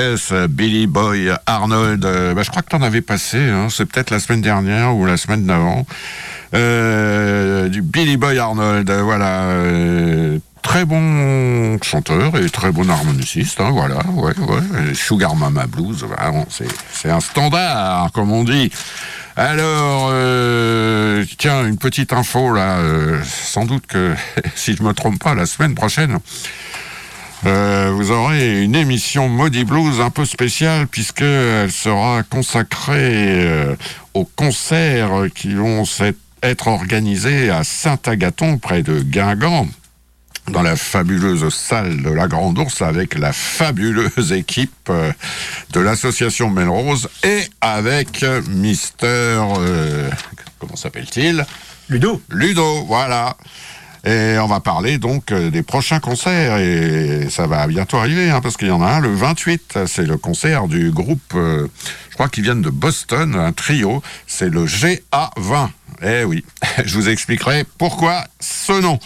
yes, 0.00 0.32
Billy 0.48 0.86
Boy 0.86 1.30
Arnold. 1.46 2.04
Euh, 2.04 2.34
bah, 2.34 2.42
je 2.42 2.50
crois 2.50 2.62
que 2.62 2.68
tu 2.68 2.76
en 2.76 2.82
avais 2.82 3.02
passé, 3.02 3.38
hein. 3.38 3.68
c'est 3.70 3.84
peut-être 3.84 4.10
la 4.10 4.18
semaine 4.18 4.40
dernière 4.40 4.96
ou 4.96 5.04
la 5.04 5.16
semaine 5.16 5.44
d'avant. 5.44 5.86
Euh, 6.54 7.68
du 7.68 7.82
Billy 7.82 8.16
Boy 8.16 8.38
Arnold, 8.38 8.88
euh, 8.88 9.02
voilà. 9.02 9.48
très 10.62 10.84
bon 10.84 11.78
chanteur 11.82 12.36
et 12.36 12.48
très 12.50 12.72
bon 12.72 12.88
harmoniciste, 12.88 13.60
hein, 13.60 13.70
voilà, 13.72 13.98
ouais. 14.14 14.32
Sugar 14.94 15.36
Mama 15.36 15.66
Blues, 15.66 16.04
c'est 16.92 17.10
un 17.10 17.20
standard, 17.20 18.10
comme 18.12 18.32
on 18.32 18.44
dit. 18.44 18.70
Alors, 19.36 20.12
tiens, 21.38 21.66
une 21.66 21.78
petite 21.78 22.12
info 22.12 22.52
là, 22.52 22.78
sans 23.24 23.64
doute 23.64 23.86
que, 23.86 24.14
si 24.54 24.74
je 24.74 24.82
me 24.82 24.92
trompe 24.92 25.18
pas, 25.18 25.34
la 25.34 25.46
semaine 25.46 25.74
prochaine, 25.74 26.18
euh, 27.46 27.90
vous 27.94 28.10
aurez 28.10 28.62
une 28.62 28.76
émission 28.76 29.28
Maudit 29.28 29.64
Blues 29.64 30.00
un 30.00 30.10
peu 30.10 30.26
spéciale 30.26 30.86
puisqu'elle 30.86 31.72
sera 31.72 32.22
consacrée 32.22 33.44
euh, 33.44 33.76
aux 34.12 34.24
concerts 34.24 35.26
qui 35.34 35.54
vont 35.54 35.84
être 36.42 36.68
organisés 36.68 37.48
à 37.50 37.64
Saint-Agathon 37.64 38.58
près 38.58 38.82
de 38.82 39.00
Guingamp 39.00 39.68
dans 40.48 40.62
la 40.62 40.76
fabuleuse 40.76 41.48
salle 41.54 42.02
de 42.02 42.10
la 42.10 42.28
Grande 42.28 42.58
Ourse 42.58 42.82
avec 42.82 43.18
la 43.18 43.32
fabuleuse 43.32 44.32
équipe 44.32 44.90
euh, 44.90 45.12
de 45.72 45.80
l'association 45.80 46.50
Melrose 46.50 47.08
et 47.22 47.44
avec 47.62 48.24
Mister... 48.48 49.40
comment 50.58 50.76
s'appelle-t-il? 50.76 51.46
Ludo. 51.88 52.20
Ludo, 52.30 52.84
voilà. 52.84 53.36
Et 54.04 54.38
on 54.38 54.46
va 54.46 54.60
parler 54.60 54.96
donc 54.98 55.30
euh, 55.30 55.50
des 55.50 55.62
prochains 55.62 56.00
concerts 56.00 56.56
et 56.56 57.28
ça 57.28 57.46
va 57.46 57.66
bientôt 57.66 57.98
arriver 57.98 58.30
hein, 58.30 58.40
parce 58.40 58.56
qu'il 58.56 58.68
y 58.68 58.70
en 58.70 58.80
a 58.80 58.86
un 58.86 59.00
le 59.00 59.14
28. 59.14 59.80
C'est 59.86 60.06
le 60.06 60.16
concert 60.16 60.68
du 60.68 60.90
groupe, 60.90 61.34
euh, 61.34 61.66
je 62.08 62.14
crois 62.14 62.28
qu'ils 62.28 62.44
viennent 62.44 62.62
de 62.62 62.70
Boston, 62.70 63.34
un 63.34 63.52
trio. 63.52 64.02
C'est 64.26 64.48
le 64.48 64.64
GA20. 64.64 65.68
Eh 66.02 66.24
oui, 66.24 66.44
je 66.84 66.94
vous 66.94 67.08
expliquerai 67.10 67.64
pourquoi 67.76 68.24
ce 68.40 68.80
nom. 68.80 68.98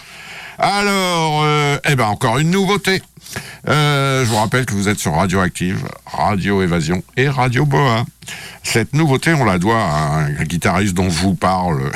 Alors, 0.57 1.41
euh, 1.43 1.77
eh 1.85 1.95
ben 1.95 2.05
encore 2.05 2.37
une 2.37 2.51
nouveauté. 2.51 3.01
Je 3.67 4.25
vous 4.25 4.35
rappelle 4.35 4.65
que 4.65 4.73
vous 4.73 4.89
êtes 4.89 4.99
sur 4.99 5.13
Radioactive, 5.13 5.85
Radio 6.05 6.61
Évasion 6.61 7.03
et 7.17 7.29
Radio 7.29 7.65
Boa. 7.65 8.05
Cette 8.63 8.93
nouveauté, 8.93 9.33
on 9.33 9.45
la 9.45 9.59
doit 9.59 9.79
à 9.79 10.25
un 10.25 10.43
guitariste 10.43 10.93
dont 10.93 11.09
je 11.09 11.21
vous 11.21 11.35
parle 11.35 11.91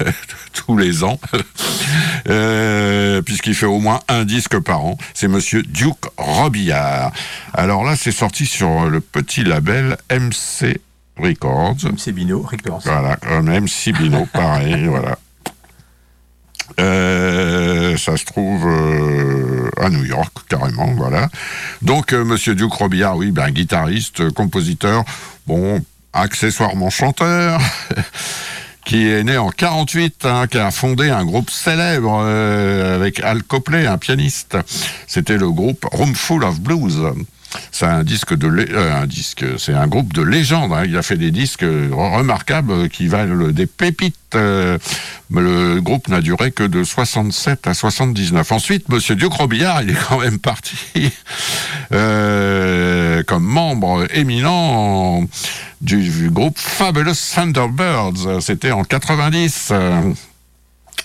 tous 0.52 0.76
les 0.76 1.04
ans, 1.04 1.18
euh, 2.28 3.22
puisqu'il 3.22 3.54
fait 3.54 3.66
au 3.66 3.78
moins 3.78 4.00
un 4.08 4.24
disque 4.24 4.58
par 4.58 4.84
an. 4.84 4.98
C'est 5.14 5.28
Monsieur 5.28 5.62
Duke 5.62 6.06
Robillard. 6.16 7.12
Alors 7.54 7.84
là, 7.84 7.96
c'est 7.96 8.12
sorti 8.12 8.46
sur 8.46 8.86
le 8.88 9.00
petit 9.00 9.44
label 9.44 9.96
MC 10.10 10.80
Records. 11.16 11.76
MC 11.84 12.12
Bino 12.12 12.42
Records. 12.42 12.82
Voilà, 12.84 13.18
MC 13.40 13.92
Bino, 13.92 14.26
pareil, 14.32 14.84
voilà. 14.88 15.18
Euh, 16.78 17.96
ça 17.96 18.16
se 18.16 18.24
trouve 18.24 18.66
euh, 18.66 19.70
à 19.76 19.90
New 19.90 20.04
York, 20.04 20.32
carrément, 20.48 20.92
voilà. 20.94 21.28
Donc, 21.82 22.12
Monsieur 22.12 22.54
Duke 22.54 22.74
Robillard, 22.74 23.16
oui, 23.16 23.32
ben, 23.32 23.50
guitariste, 23.50 24.30
compositeur, 24.30 25.04
bon, 25.46 25.82
accessoirement 26.12 26.90
chanteur. 26.90 27.60
qui 28.84 29.08
est 29.08 29.22
né 29.22 29.36
en 29.36 29.50
48, 29.50 30.24
hein, 30.24 30.46
qui 30.48 30.58
a 30.58 30.70
fondé 30.70 31.10
un 31.10 31.24
groupe 31.24 31.50
célèbre 31.50 32.22
euh, 32.24 32.96
avec 32.96 33.20
Al 33.20 33.42
Copley, 33.42 33.86
un 33.86 33.98
pianiste. 33.98 34.56
C'était 35.06 35.36
le 35.36 35.50
groupe 35.50 35.86
Room 35.92 36.14
Full 36.14 36.44
of 36.44 36.60
Blues. 36.60 36.98
C'est 37.72 37.86
un 37.86 38.02
disque 38.04 38.34
de 38.34 38.48
euh, 38.48 39.02
un 39.02 39.06
disque, 39.06 39.44
c'est 39.58 39.74
un 39.74 39.86
groupe 39.86 40.12
de 40.12 40.22
légende. 40.22 40.72
Hein. 40.72 40.84
Il 40.86 40.96
a 40.96 41.02
fait 41.02 41.16
des 41.16 41.30
disques 41.30 41.64
remarquables 41.64 42.88
qui 42.88 43.06
valent 43.06 43.50
des 43.50 43.66
pépites. 43.66 44.16
Euh, 44.34 44.78
le 45.32 45.80
groupe 45.80 46.08
n'a 46.08 46.20
duré 46.20 46.52
que 46.52 46.62
de 46.62 46.84
67 46.84 47.66
à 47.66 47.74
79. 47.74 48.52
Ensuite, 48.52 48.88
Monsieur 48.88 49.16
Duc 49.16 49.32
Robillard, 49.32 49.82
il 49.82 49.90
est 49.90 50.08
quand 50.08 50.20
même 50.20 50.38
parti 50.38 50.76
euh, 51.92 53.22
comme 53.24 53.44
membre 53.44 54.06
éminent 54.14 55.24
du, 55.80 56.30
groupe 56.30 56.58
Fabulous 56.58 57.14
Thunderbirds. 57.34 58.40
C'était 58.40 58.72
en 58.72 58.84
90. 58.84 59.72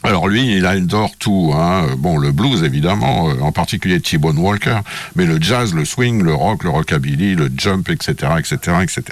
Alors 0.04 0.28
lui, 0.28 0.58
il 0.58 0.66
adore 0.66 1.16
tout. 1.18 1.54
Hein. 1.56 1.96
Bon, 1.98 2.18
le 2.18 2.32
blues 2.32 2.64
évidemment, 2.64 3.30
euh, 3.30 3.39
en 3.41 3.52
particulier 3.52 4.00
T-Bone 4.00 4.38
Walker, 4.38 4.80
mais 5.16 5.26
le 5.26 5.41
jazz, 5.41 5.74
le 5.74 5.86
swing, 5.86 6.22
le 6.22 6.34
rock, 6.34 6.64
le 6.64 6.70
rockabilly, 6.70 7.36
le 7.36 7.50
jump, 7.56 7.89
etc., 7.89 8.34
etc., 8.38 8.78
etc. 8.84 9.04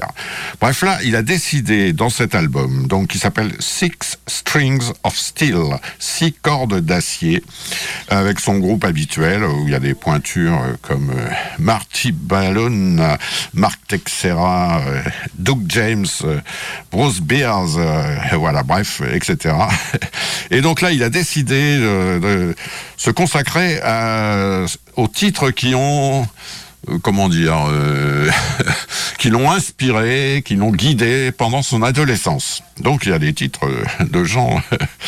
Bref, 0.60 0.82
là, 0.82 1.00
il 1.04 1.16
a 1.16 1.22
décidé 1.22 1.94
dans 1.94 2.10
cet 2.10 2.36
album, 2.36 2.88
donc 2.88 3.08
qui 3.08 3.18
s'appelle 3.18 3.54
Six 3.60 4.18
Strings 4.28 4.92
of 5.04 5.18
Steel, 5.18 5.80
six 6.00 6.34
cordes 6.34 6.80
d'acier, 6.82 7.44
avec 8.10 8.40
son 8.40 8.60
groupe 8.60 8.86
habituel 8.86 9.44
où 9.44 9.66
il 9.66 9.72
y 9.72 9.76
a 9.76 9.80
des 9.80 9.94
pointures 9.94 10.62
euh, 10.62 10.76
comme 10.82 11.10
euh, 11.10 11.30
Marty 11.60 12.12
Ballon, 12.12 12.98
Mark 13.54 13.80
Texera, 13.88 14.82
Doug 15.38 15.64
James, 15.70 16.06
Bruce 16.92 17.20
Beers, 17.20 17.78
voilà, 18.34 18.64
bref, 18.64 19.02
etc. 19.14 19.54
là, 20.84 20.92
il 20.92 21.02
a 21.02 21.10
décidé 21.10 21.78
de, 21.78 22.56
se 22.98 23.10
consacrer 23.10 23.80
aux 24.96 25.08
titres 25.08 25.52
qui 25.52 25.74
ont 25.76 26.28
euh, 26.90 26.98
comment 27.02 27.30
dire, 27.30 27.68
euh, 27.70 28.30
qui 29.18 29.30
l'ont 29.30 29.50
inspiré, 29.50 30.42
qui 30.46 30.56
l'ont 30.56 30.72
guidé 30.72 31.32
pendant 31.32 31.62
son 31.62 31.82
adolescence. 31.82 32.62
Donc 32.82 33.06
il 33.06 33.10
y 33.10 33.14
a 33.14 33.20
des 33.20 33.34
titres 33.34 33.70
de 34.02 34.24
gens 34.24 34.62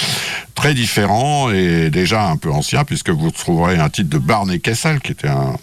très 0.55 0.73
différents 0.73 1.51
et 1.51 1.89
déjà 1.89 2.27
un 2.27 2.37
peu 2.37 2.49
anciens, 2.49 2.85
puisque 2.85 3.09
vous 3.09 3.31
trouverez 3.31 3.77
un 3.77 3.89
titre 3.89 4.09
de 4.09 4.17
Barney 4.17 4.59
Kessel, 4.59 5.01
qui 5.01 5.11
était 5.11 5.27
un, 5.27 5.55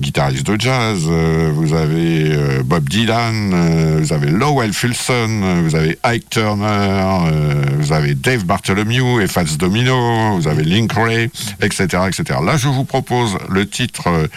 guitariste 0.00 0.46
de 0.46 0.58
jazz, 0.58 1.02
euh, 1.06 1.50
vous 1.54 1.74
avez 1.74 2.32
euh, 2.32 2.62
Bob 2.64 2.88
Dylan, 2.88 3.52
euh, 3.52 3.98
vous 4.00 4.12
avez 4.12 4.30
Lowell 4.30 4.72
Fulson, 4.72 5.62
vous 5.62 5.74
avez 5.74 5.98
Ike 6.02 6.30
Turner, 6.30 7.30
vous 7.78 7.92
avez 7.92 8.14
Dave 8.14 8.44
Bartholomew 8.44 9.20
et 9.20 9.26
Fats 9.26 9.56
Domino, 9.58 10.38
vous 10.38 10.48
avez 10.48 10.64
Link 10.64 10.92
Ray, 10.92 11.30
etc., 11.60 11.84
etc. 12.08 12.40
Là, 12.44 12.56
je 12.56 12.68
vous 12.68 12.84
propose 12.84 13.36
le 13.48 13.68
titre 13.68 14.28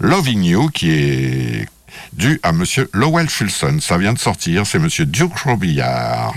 Loving 0.00 0.42
You 0.42 0.70
qui 0.72 0.90
est 0.90 1.68
dû 2.14 2.40
à 2.42 2.52
Monsieur 2.52 2.88
Lowell 2.92 3.28
Fulson. 3.28 3.78
Ça 3.80 3.98
vient 3.98 4.14
de 4.14 4.18
sortir, 4.18 4.66
c'est 4.66 4.78
Monsieur 4.78 5.04
Duke 5.04 5.36
Robillard. 5.38 6.34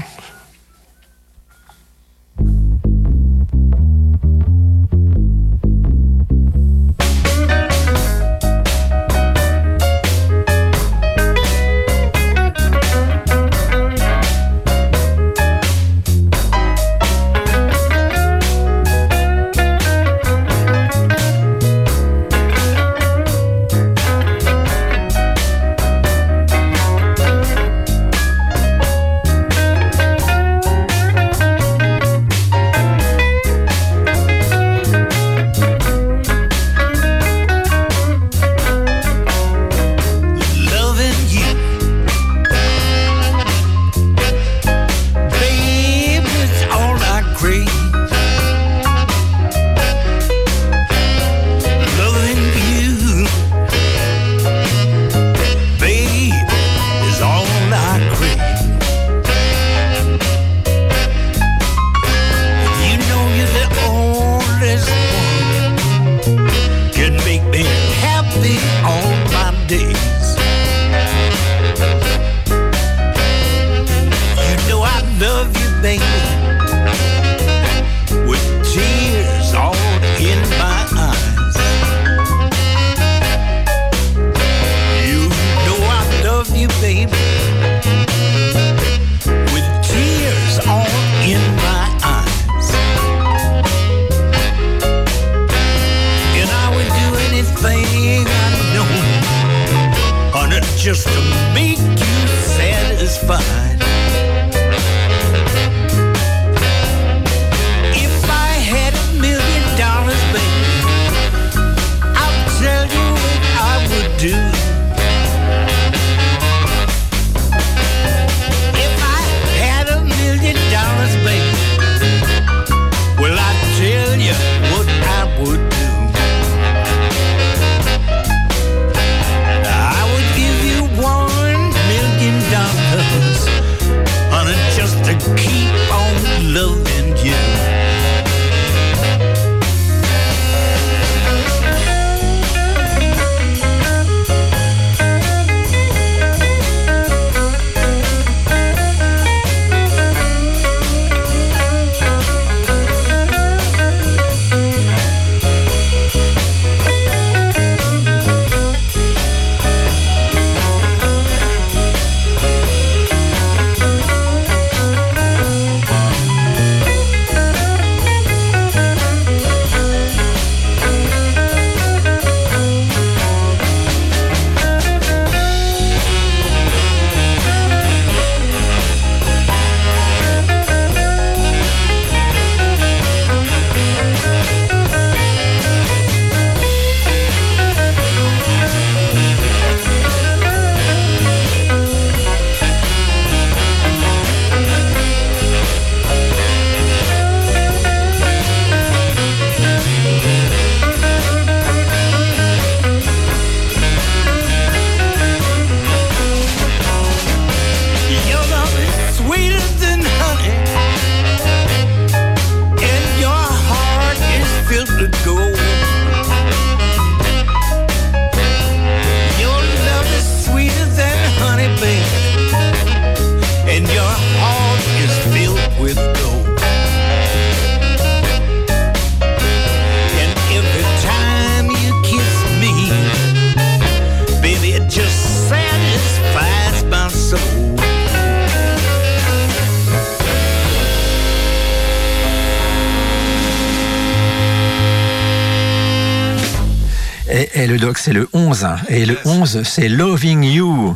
C'est 248.06 248.14
le 248.14 248.30
11. 248.34 248.68
Et 248.90 249.04
le 249.04 249.18
11, 249.26 249.64
c'est 249.64 249.90
Loving 249.90 250.44
You, 250.44 250.96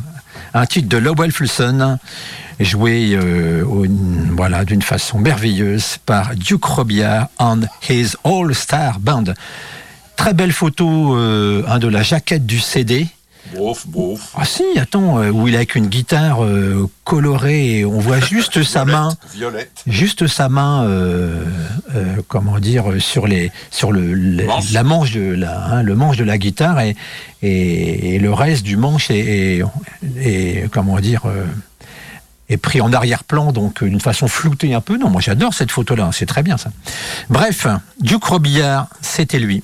un 0.54 0.66
titre 0.68 0.88
de 0.88 0.98
Lowell 0.98 1.32
Fulson, 1.32 1.98
joué 2.60 3.14
euh, 3.14 3.64
voilà, 4.38 4.64
d'une 4.64 4.84
façon 4.84 5.18
merveilleuse 5.18 5.98
par 6.06 6.36
Duke 6.36 6.66
Robillard 6.66 7.30
and 7.40 7.62
his 7.90 8.16
All-Star 8.24 9.00
Band. 9.00 9.24
Très 10.18 10.36
belle 10.36 10.52
photo 10.52 11.18
euh, 11.18 11.80
de 11.80 11.88
la 11.88 12.04
jaquette 12.04 12.46
du 12.46 12.60
CD. 12.60 13.08
Ah 14.36 14.46
si, 14.46 14.64
attends, 14.78 15.20
euh, 15.20 15.30
où 15.30 15.48
il 15.48 15.56
a 15.56 15.58
avec 15.58 15.76
une 15.76 15.88
guitare 15.88 16.44
euh, 16.44 16.90
colorée 17.04 17.80
et 17.80 17.86
on 17.86 18.00
voit 18.00 18.20
juste 18.20 18.64
sa 18.70 18.86
main, 18.86 19.16
violette. 19.34 19.84
juste 19.88 20.28
sa 20.28 20.50
main, 20.50 20.84
euh, 20.86 21.44
comment 22.28 22.60
dire, 22.60 22.86
sur 23.00 23.28
les, 23.28 23.52
sur 23.72 23.92
le, 23.92 24.14
la 24.14 24.84
manche 24.84 25.12
de 25.12 25.22
la, 25.22 25.66
hein, 25.66 25.84
le 25.84 25.96
manche 25.96 26.18
de 26.18 26.24
la 26.24 26.38
guitare 26.38 26.80
et, 26.82 26.96
et, 27.42 28.20
le 28.20 28.34
reste 28.34 28.64
du 28.64 28.78
manche 28.78 29.12
et, 29.12 29.64
et 30.22 30.64
comment 30.72 31.00
dire 31.00 31.24
est 32.50 32.58
pris 32.58 32.82
en 32.82 32.92
arrière-plan, 32.92 33.52
donc 33.52 33.84
d'une 33.84 34.02
façon 34.02 34.28
floutée 34.28 34.74
un 34.74 34.82
peu. 34.82 34.98
Non, 34.98 35.10
moi 35.10 35.22
j'adore 35.22 35.54
cette 35.54 35.72
photo-là, 35.72 36.10
c'est 36.12 36.26
très 36.26 36.44
bien 36.44 36.58
ça. 36.58 36.72
Bref, 37.30 37.68
Duke 38.00 38.26
Robillard, 38.26 38.88
c'était 39.02 39.40
lui. 39.40 39.64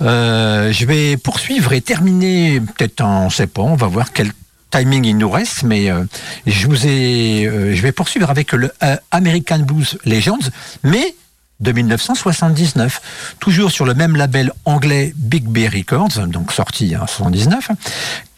Euh, 0.00 0.72
je 0.72 0.86
vais 0.86 1.16
poursuivre 1.16 1.72
et 1.72 1.80
terminer, 1.80 2.60
peut-être 2.60 3.02
sait 3.30 3.46
pas, 3.46 3.62
on 3.62 3.76
va 3.76 3.86
voir 3.86 4.12
quel 4.12 4.32
timing 4.70 5.04
il 5.04 5.18
nous 5.18 5.30
reste, 5.30 5.64
mais 5.64 5.90
euh, 5.90 6.04
je 6.46 6.66
vous 6.66 6.86
ai, 6.86 7.44
je 7.74 7.82
vais 7.82 7.92
poursuivre 7.92 8.30
avec 8.30 8.52
le 8.52 8.72
American 9.10 9.58
Blues 9.58 9.98
Legends, 10.04 10.48
mais 10.82 11.14
de 11.62 11.70
1979, 11.70 13.36
toujours 13.38 13.70
sur 13.70 13.84
le 13.84 13.94
même 13.94 14.16
label 14.16 14.52
anglais 14.64 15.14
Big 15.16 15.44
Bay 15.44 15.68
Records, 15.68 16.26
donc 16.26 16.52
sorti 16.52 16.96
en 16.96 17.06
79, 17.06 17.70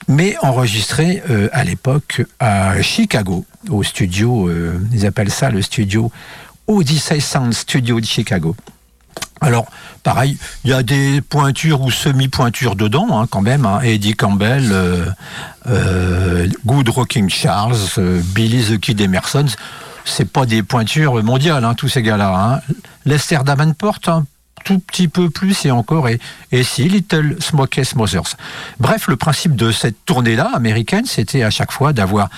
mais 0.09 0.37
enregistré 0.43 1.23
euh, 1.31 1.49
à 1.53 1.65
l'époque 1.65 2.23
à 2.39 2.81
Chicago, 2.83 3.47
au 3.71 3.83
studio, 3.83 4.49
euh, 4.49 4.79
ils 4.93 5.07
appellent 5.07 5.31
ça 5.31 5.51
le 5.51 5.63
studio 5.63 6.13
Odyssey 6.67 7.21
Sound 7.21 7.55
Studio 7.55 8.01
de 8.01 8.07
Chicago. 8.07 8.55
Alors, 9.45 9.67
pareil, 10.03 10.39
il 10.65 10.71
y 10.71 10.73
a 10.73 10.83
des 10.83 11.21
pointures 11.21 11.83
ou 11.83 11.91
semi-pointures 11.91 12.77
dedans, 12.77 13.21
hein, 13.21 13.27
quand 13.29 13.43
même. 13.43 13.67
Hein. 13.67 13.81
Eddie 13.83 14.15
Campbell, 14.15 14.73
euh, 15.67 16.49
Good 16.65 16.89
Rocking 16.89 17.29
Charles, 17.29 17.77
Billy 17.99 18.65
the 18.65 18.81
Kid 18.81 19.03
Emerson, 19.03 19.45
c'est 20.07 20.31
pas 20.31 20.47
des 20.47 20.63
pointures 20.63 21.23
mondiales, 21.23 21.63
hein, 21.63 21.75
tous 21.75 21.89
ces 21.89 22.01
gars-là. 22.01 22.63
Lester 23.05 23.41
Davenport, 23.45 23.99
tout 24.65 24.79
petit 24.79 25.09
peu 25.09 25.31
plus 25.31 25.65
et 25.67 25.71
encore, 25.71 26.09
et, 26.09 26.19
et 26.51 26.63
si 26.63 26.89
Little 26.89 27.37
Smokey 27.41 27.83
Mothers. 27.95 28.37
Bref, 28.81 29.07
le 29.09 29.17
principe 29.17 29.55
de 29.55 29.71
cette 29.71 30.05
tournée-là, 30.07 30.51
américaine, 30.55 31.05
c'était 31.07 31.43
à 31.43 31.51
chaque 31.51 31.71
fois 31.71 31.93
d'avoir 31.93 32.29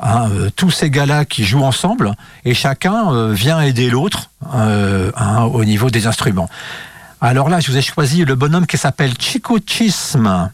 hein, 0.00 0.28
euh, 0.30 0.50
tous 0.54 0.70
ces 0.70 0.90
gars-là 0.90 1.24
qui 1.24 1.44
jouent 1.44 1.64
ensemble, 1.64 2.14
et 2.44 2.54
chacun 2.54 3.12
euh, 3.12 3.32
vient 3.32 3.60
aider 3.60 3.88
l'autre 3.88 4.30
euh, 4.54 5.10
hein, 5.16 5.44
au 5.44 5.64
niveau 5.64 5.90
des 5.90 6.06
instruments. 6.06 6.50
Alors 7.20 7.48
là, 7.48 7.60
je 7.60 7.70
vous 7.70 7.78
ai 7.78 7.82
choisi 7.82 8.24
le 8.24 8.34
bonhomme 8.34 8.66
qui 8.66 8.76
s'appelle 8.76 9.14
Chico 9.18 9.58
Chisme. 9.64 10.50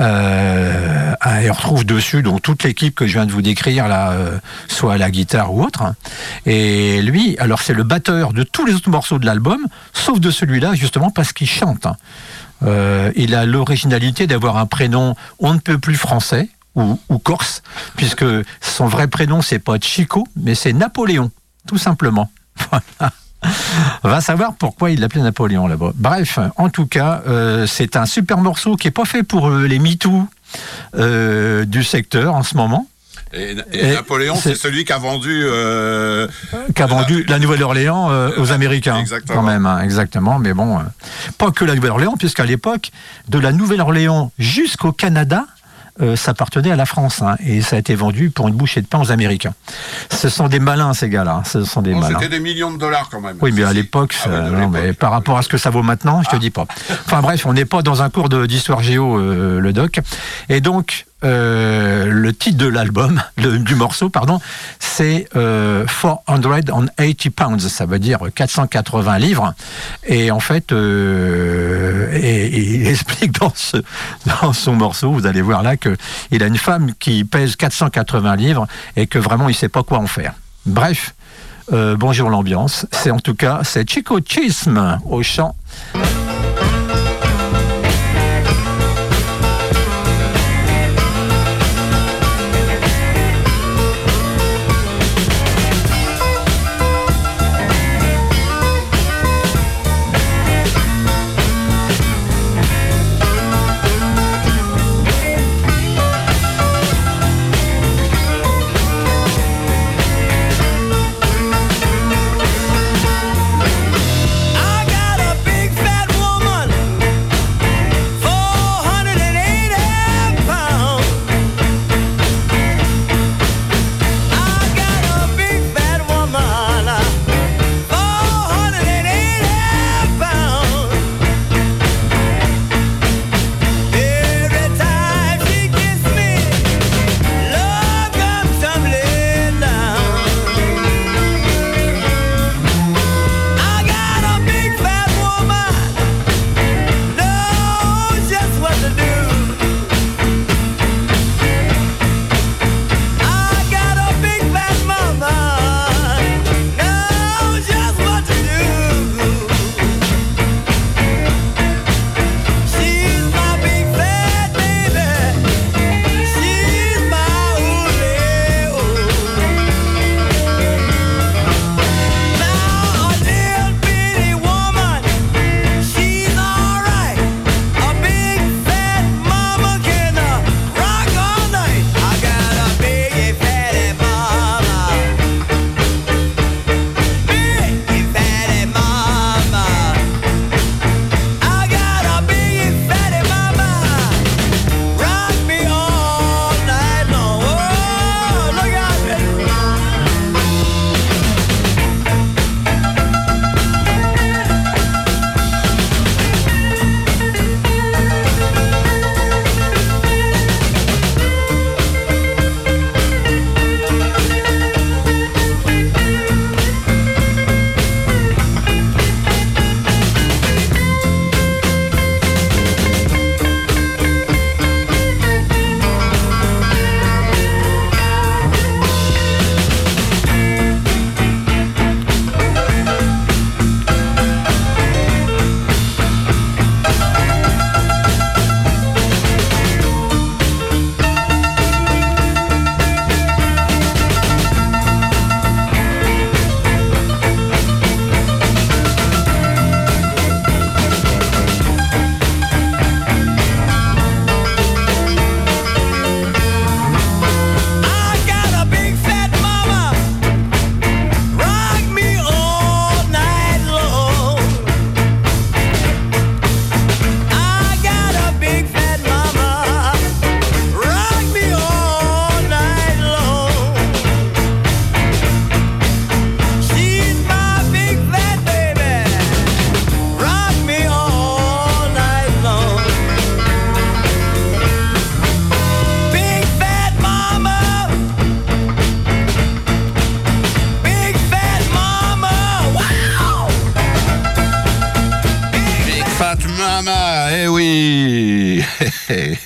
Euh, 0.00 1.14
et 1.42 1.50
on 1.50 1.52
retrouve 1.52 1.84
dessus 1.84 2.22
donc 2.22 2.42
toute 2.42 2.62
l'équipe 2.62 2.94
que 2.94 3.06
je 3.06 3.12
viens 3.12 3.26
de 3.26 3.32
vous 3.32 3.42
décrire 3.42 3.86
là, 3.86 4.12
euh, 4.12 4.38
soit 4.68 4.94
à 4.94 4.98
la 4.98 5.10
guitare 5.10 5.52
ou 5.52 5.62
autre. 5.62 5.94
Et 6.46 7.02
lui, 7.02 7.36
alors 7.38 7.60
c'est 7.60 7.74
le 7.74 7.82
batteur 7.82 8.32
de 8.32 8.42
tous 8.42 8.64
les 8.64 8.74
autres 8.74 8.90
morceaux 8.90 9.18
de 9.18 9.26
l'album, 9.26 9.66
sauf 9.92 10.20
de 10.20 10.30
celui-là 10.30 10.74
justement 10.74 11.10
parce 11.10 11.32
qu'il 11.32 11.48
chante. 11.48 11.86
Euh, 12.62 13.12
il 13.16 13.34
a 13.34 13.46
l'originalité 13.46 14.26
d'avoir 14.26 14.56
un 14.56 14.66
prénom 14.66 15.14
on 15.38 15.54
ne 15.54 15.58
peut 15.58 15.78
plus 15.78 15.96
français 15.96 16.48
ou, 16.74 16.98
ou 17.08 17.18
corse, 17.18 17.62
puisque 17.96 18.24
son 18.60 18.86
vrai 18.86 19.08
prénom 19.08 19.42
c'est 19.42 19.58
pas 19.58 19.78
Chico, 19.80 20.26
mais 20.36 20.54
c'est 20.54 20.72
Napoléon, 20.72 21.30
tout 21.66 21.78
simplement. 21.78 22.30
Voilà. 22.70 23.12
Va 24.02 24.20
savoir 24.20 24.54
pourquoi 24.54 24.90
il 24.90 25.00
l'appelait 25.00 25.22
Napoléon 25.22 25.66
là-bas. 25.66 25.92
Bref, 25.94 26.38
en 26.56 26.68
tout 26.68 26.86
cas, 26.86 27.22
euh, 27.26 27.66
c'est 27.66 27.96
un 27.96 28.06
super 28.06 28.38
morceau 28.38 28.76
qui 28.76 28.88
est 28.88 28.92
pas 28.92 29.04
fait 29.04 29.22
pour 29.22 29.48
euh, 29.48 29.66
les 29.66 29.78
MeToo 29.78 30.26
euh, 30.96 31.64
du 31.64 31.84
secteur 31.84 32.34
en 32.34 32.42
ce 32.42 32.56
moment. 32.56 32.86
Et, 33.32 33.54
Napoléon, 33.92 34.34
c'est 34.34 34.56
celui 34.56 34.84
qui 34.84 34.92
a 34.92 34.98
vendu, 34.98 35.44
qui 36.74 36.82
a 36.82 36.86
vendu 36.86 37.24
la, 37.28 37.38
Nouvelle-Orléans 37.38 38.10
aux 38.36 38.50
Américains, 38.50 38.98
exactement. 38.98 39.38
quand 39.38 39.46
même, 39.46 39.66
hein, 39.66 39.82
exactement. 39.82 40.40
Mais 40.40 40.52
bon, 40.52 40.80
pas 41.38 41.52
que 41.52 41.64
la 41.64 41.76
Nouvelle-Orléans, 41.76 42.16
puisqu'à 42.18 42.44
l'époque, 42.44 42.90
de 43.28 43.38
la 43.38 43.52
Nouvelle-Orléans 43.52 44.32
jusqu'au 44.40 44.90
Canada, 44.90 45.46
euh, 46.02 46.16
ça 46.16 46.32
appartenait 46.32 46.70
à 46.70 46.76
la 46.76 46.86
France 46.86 47.22
hein, 47.22 47.36
et 47.44 47.62
ça 47.62 47.76
a 47.76 47.78
été 47.78 47.94
vendu 47.94 48.30
pour 48.30 48.48
une 48.48 48.54
bouchée 48.54 48.80
de 48.80 48.86
pain 48.86 49.00
aux 49.00 49.12
Américains. 49.12 49.54
Ce 50.10 50.28
sont 50.28 50.48
des 50.48 50.58
malins 50.58 50.94
ces 50.94 51.08
gars-là. 51.08 51.42
Ce 51.44 51.64
sont 51.64 51.82
des 51.82 51.94
malins. 51.94 52.18
C'était 52.18 52.28
des 52.28 52.40
millions 52.40 52.72
de 52.72 52.78
dollars 52.78 53.08
quand 53.10 53.20
même. 53.20 53.36
Oui, 53.40 53.52
mais 53.52 53.64
à 53.64 53.72
l'époque, 53.72 54.16
ah 54.24 54.50
mais 54.70 54.92
par 54.92 55.10
rapport 55.10 55.38
à 55.38 55.42
ce 55.42 55.48
que 55.48 55.58
ça 55.58 55.70
vaut 55.70 55.82
maintenant, 55.82 56.22
je 56.22 56.30
te 56.30 56.36
ah. 56.36 56.38
dis 56.38 56.50
pas. 56.50 56.66
Enfin 57.06 57.20
bref, 57.20 57.46
on 57.46 57.52
n'est 57.52 57.64
pas 57.64 57.82
dans 57.82 58.02
un 58.02 58.10
cours 58.10 58.28
d'histoire 58.28 58.82
géo, 58.82 59.18
euh, 59.18 59.60
le 59.60 59.72
doc. 59.72 60.00
Et 60.48 60.60
donc, 60.60 61.06
euh, 61.24 62.06
le 62.06 62.32
titre 62.32 62.56
de 62.56 62.66
l'album, 62.66 63.22
du 63.36 63.74
morceau, 63.74 64.08
pardon, 64.08 64.40
c'est 64.78 65.28
euh, 65.36 65.84
480 65.86 66.86
pounds, 67.34 67.68
ça 67.68 67.86
veut 67.86 67.98
dire 67.98 68.20
480 68.34 69.18
livres. 69.18 69.54
Et 70.06 70.30
en 70.30 70.40
fait, 70.40 70.72
euh, 70.72 72.18
il 72.22 72.86
explique 72.86 73.38
dans, 73.38 73.52
ce, 73.54 73.78
dans 74.26 74.52
son 74.52 74.74
morceau, 74.74 75.12
vous 75.12 75.26
allez 75.26 75.42
voir 75.42 75.62
là, 75.62 75.76
qu'il 75.76 76.42
a 76.42 76.46
une 76.46 76.58
femme 76.58 76.92
qui 76.98 77.24
pèse 77.24 77.56
480 77.56 78.36
livres 78.36 78.66
et 78.96 79.06
que 79.06 79.18
vraiment 79.18 79.48
il 79.48 79.54
sait 79.54 79.68
pas 79.68 79.82
quoi 79.82 79.98
en 79.98 80.06
faire. 80.06 80.34
Bref, 80.66 81.14
euh, 81.72 81.96
bonjour 81.96 82.30
l'ambiance. 82.30 82.86
C'est 82.90 83.10
en 83.10 83.20
tout 83.20 83.34
cas, 83.34 83.60
c'est 83.64 83.88
Chico 83.88 84.18
Chisme 84.26 84.98
au 85.04 85.22
chant. 85.22 85.54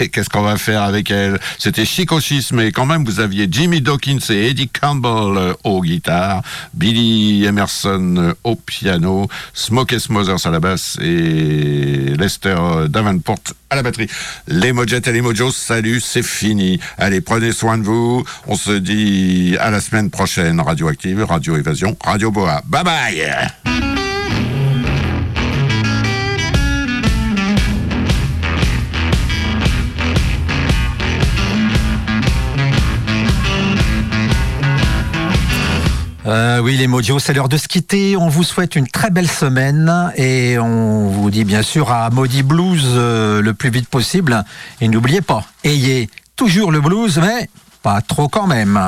Qu'est-ce 0.09 0.29
qu'on 0.29 0.43
va 0.43 0.57
faire 0.57 0.83
avec 0.83 1.11
elle? 1.11 1.39
C'était 1.59 1.85
Chicochis, 1.85 2.49
mais 2.53 2.73
quand 2.73 2.87
même, 2.87 3.05
vous 3.05 3.21
aviez 3.21 3.49
Jimmy 3.51 3.81
Dawkins 3.81 4.19
et 4.31 4.49
Eddie 4.49 4.69
Campbell 4.69 5.37
euh, 5.37 5.55
au 5.65 5.83
guitare, 5.83 6.43
Billy 6.73 7.45
Emerson 7.45 8.15
euh, 8.19 8.35
au 8.45 8.57
piano, 8.57 9.29
Smokey 9.53 9.99
Smothers 9.99 10.47
à 10.47 10.51
la 10.51 10.61
basse 10.61 10.99
et 11.01 12.15
Lester 12.19 12.57
Davenport 12.89 13.39
à 13.71 13.77
la 13.77 13.83
batterie. 13.83 14.09
Les 14.49 14.73
Mojettes 14.73 15.09
et 15.09 15.13
les 15.13 15.21
Mojos, 15.21 15.53
salut, 15.53 16.01
c'est 16.01 16.23
fini. 16.23 16.79
Allez, 16.99 17.21
prenez 17.21 17.53
soin 17.53 17.79
de 17.79 17.83
vous. 17.83 18.25
On 18.47 18.57
se 18.57 18.73
dit 18.73 19.57
à 19.61 19.71
la 19.71 19.81
semaine 19.81 20.11
prochaine. 20.11 20.61
Radioactive, 20.61 21.25
Radio 21.25 21.57
Évasion, 21.57 21.97
Radio 22.05 22.31
Boa. 22.31 22.63
Bye 22.67 22.85
bye 22.85 24.04
Euh, 36.27 36.61
oui, 36.61 36.77
les 36.77 36.87
Mojos, 36.87 37.19
c'est 37.19 37.35
l'heure 37.35 37.51
de 37.51 37.59
se 37.59 37.69
quitter. 37.69 38.17
On 38.17 38.29
vous 38.29 38.45
souhaite 38.45 38.77
une 38.77 38.87
très 38.87 39.11
belle 39.11 39.29
semaine 39.29 40.13
et 40.17 40.59
on 40.59 41.09
vous 41.09 41.31
dit 41.31 41.45
bien 41.45 41.63
sûr 41.63 41.91
à 41.91 42.09
Maudit 42.11 42.43
Blues 42.43 42.83
euh, 42.87 43.43
le 43.43 43.53
plus 43.53 43.71
vite 43.71 43.89
possible. 43.89 44.43
Et 44.81 44.89
n'oubliez 44.89 45.21
pas, 45.21 45.45
ayez 45.65 46.09
toujours 46.37 46.73
le 46.73 46.81
blues, 46.81 47.19
mais 47.19 47.49
pas 47.83 48.01
trop 48.01 48.29
quand 48.29 48.47
même. 48.47 48.81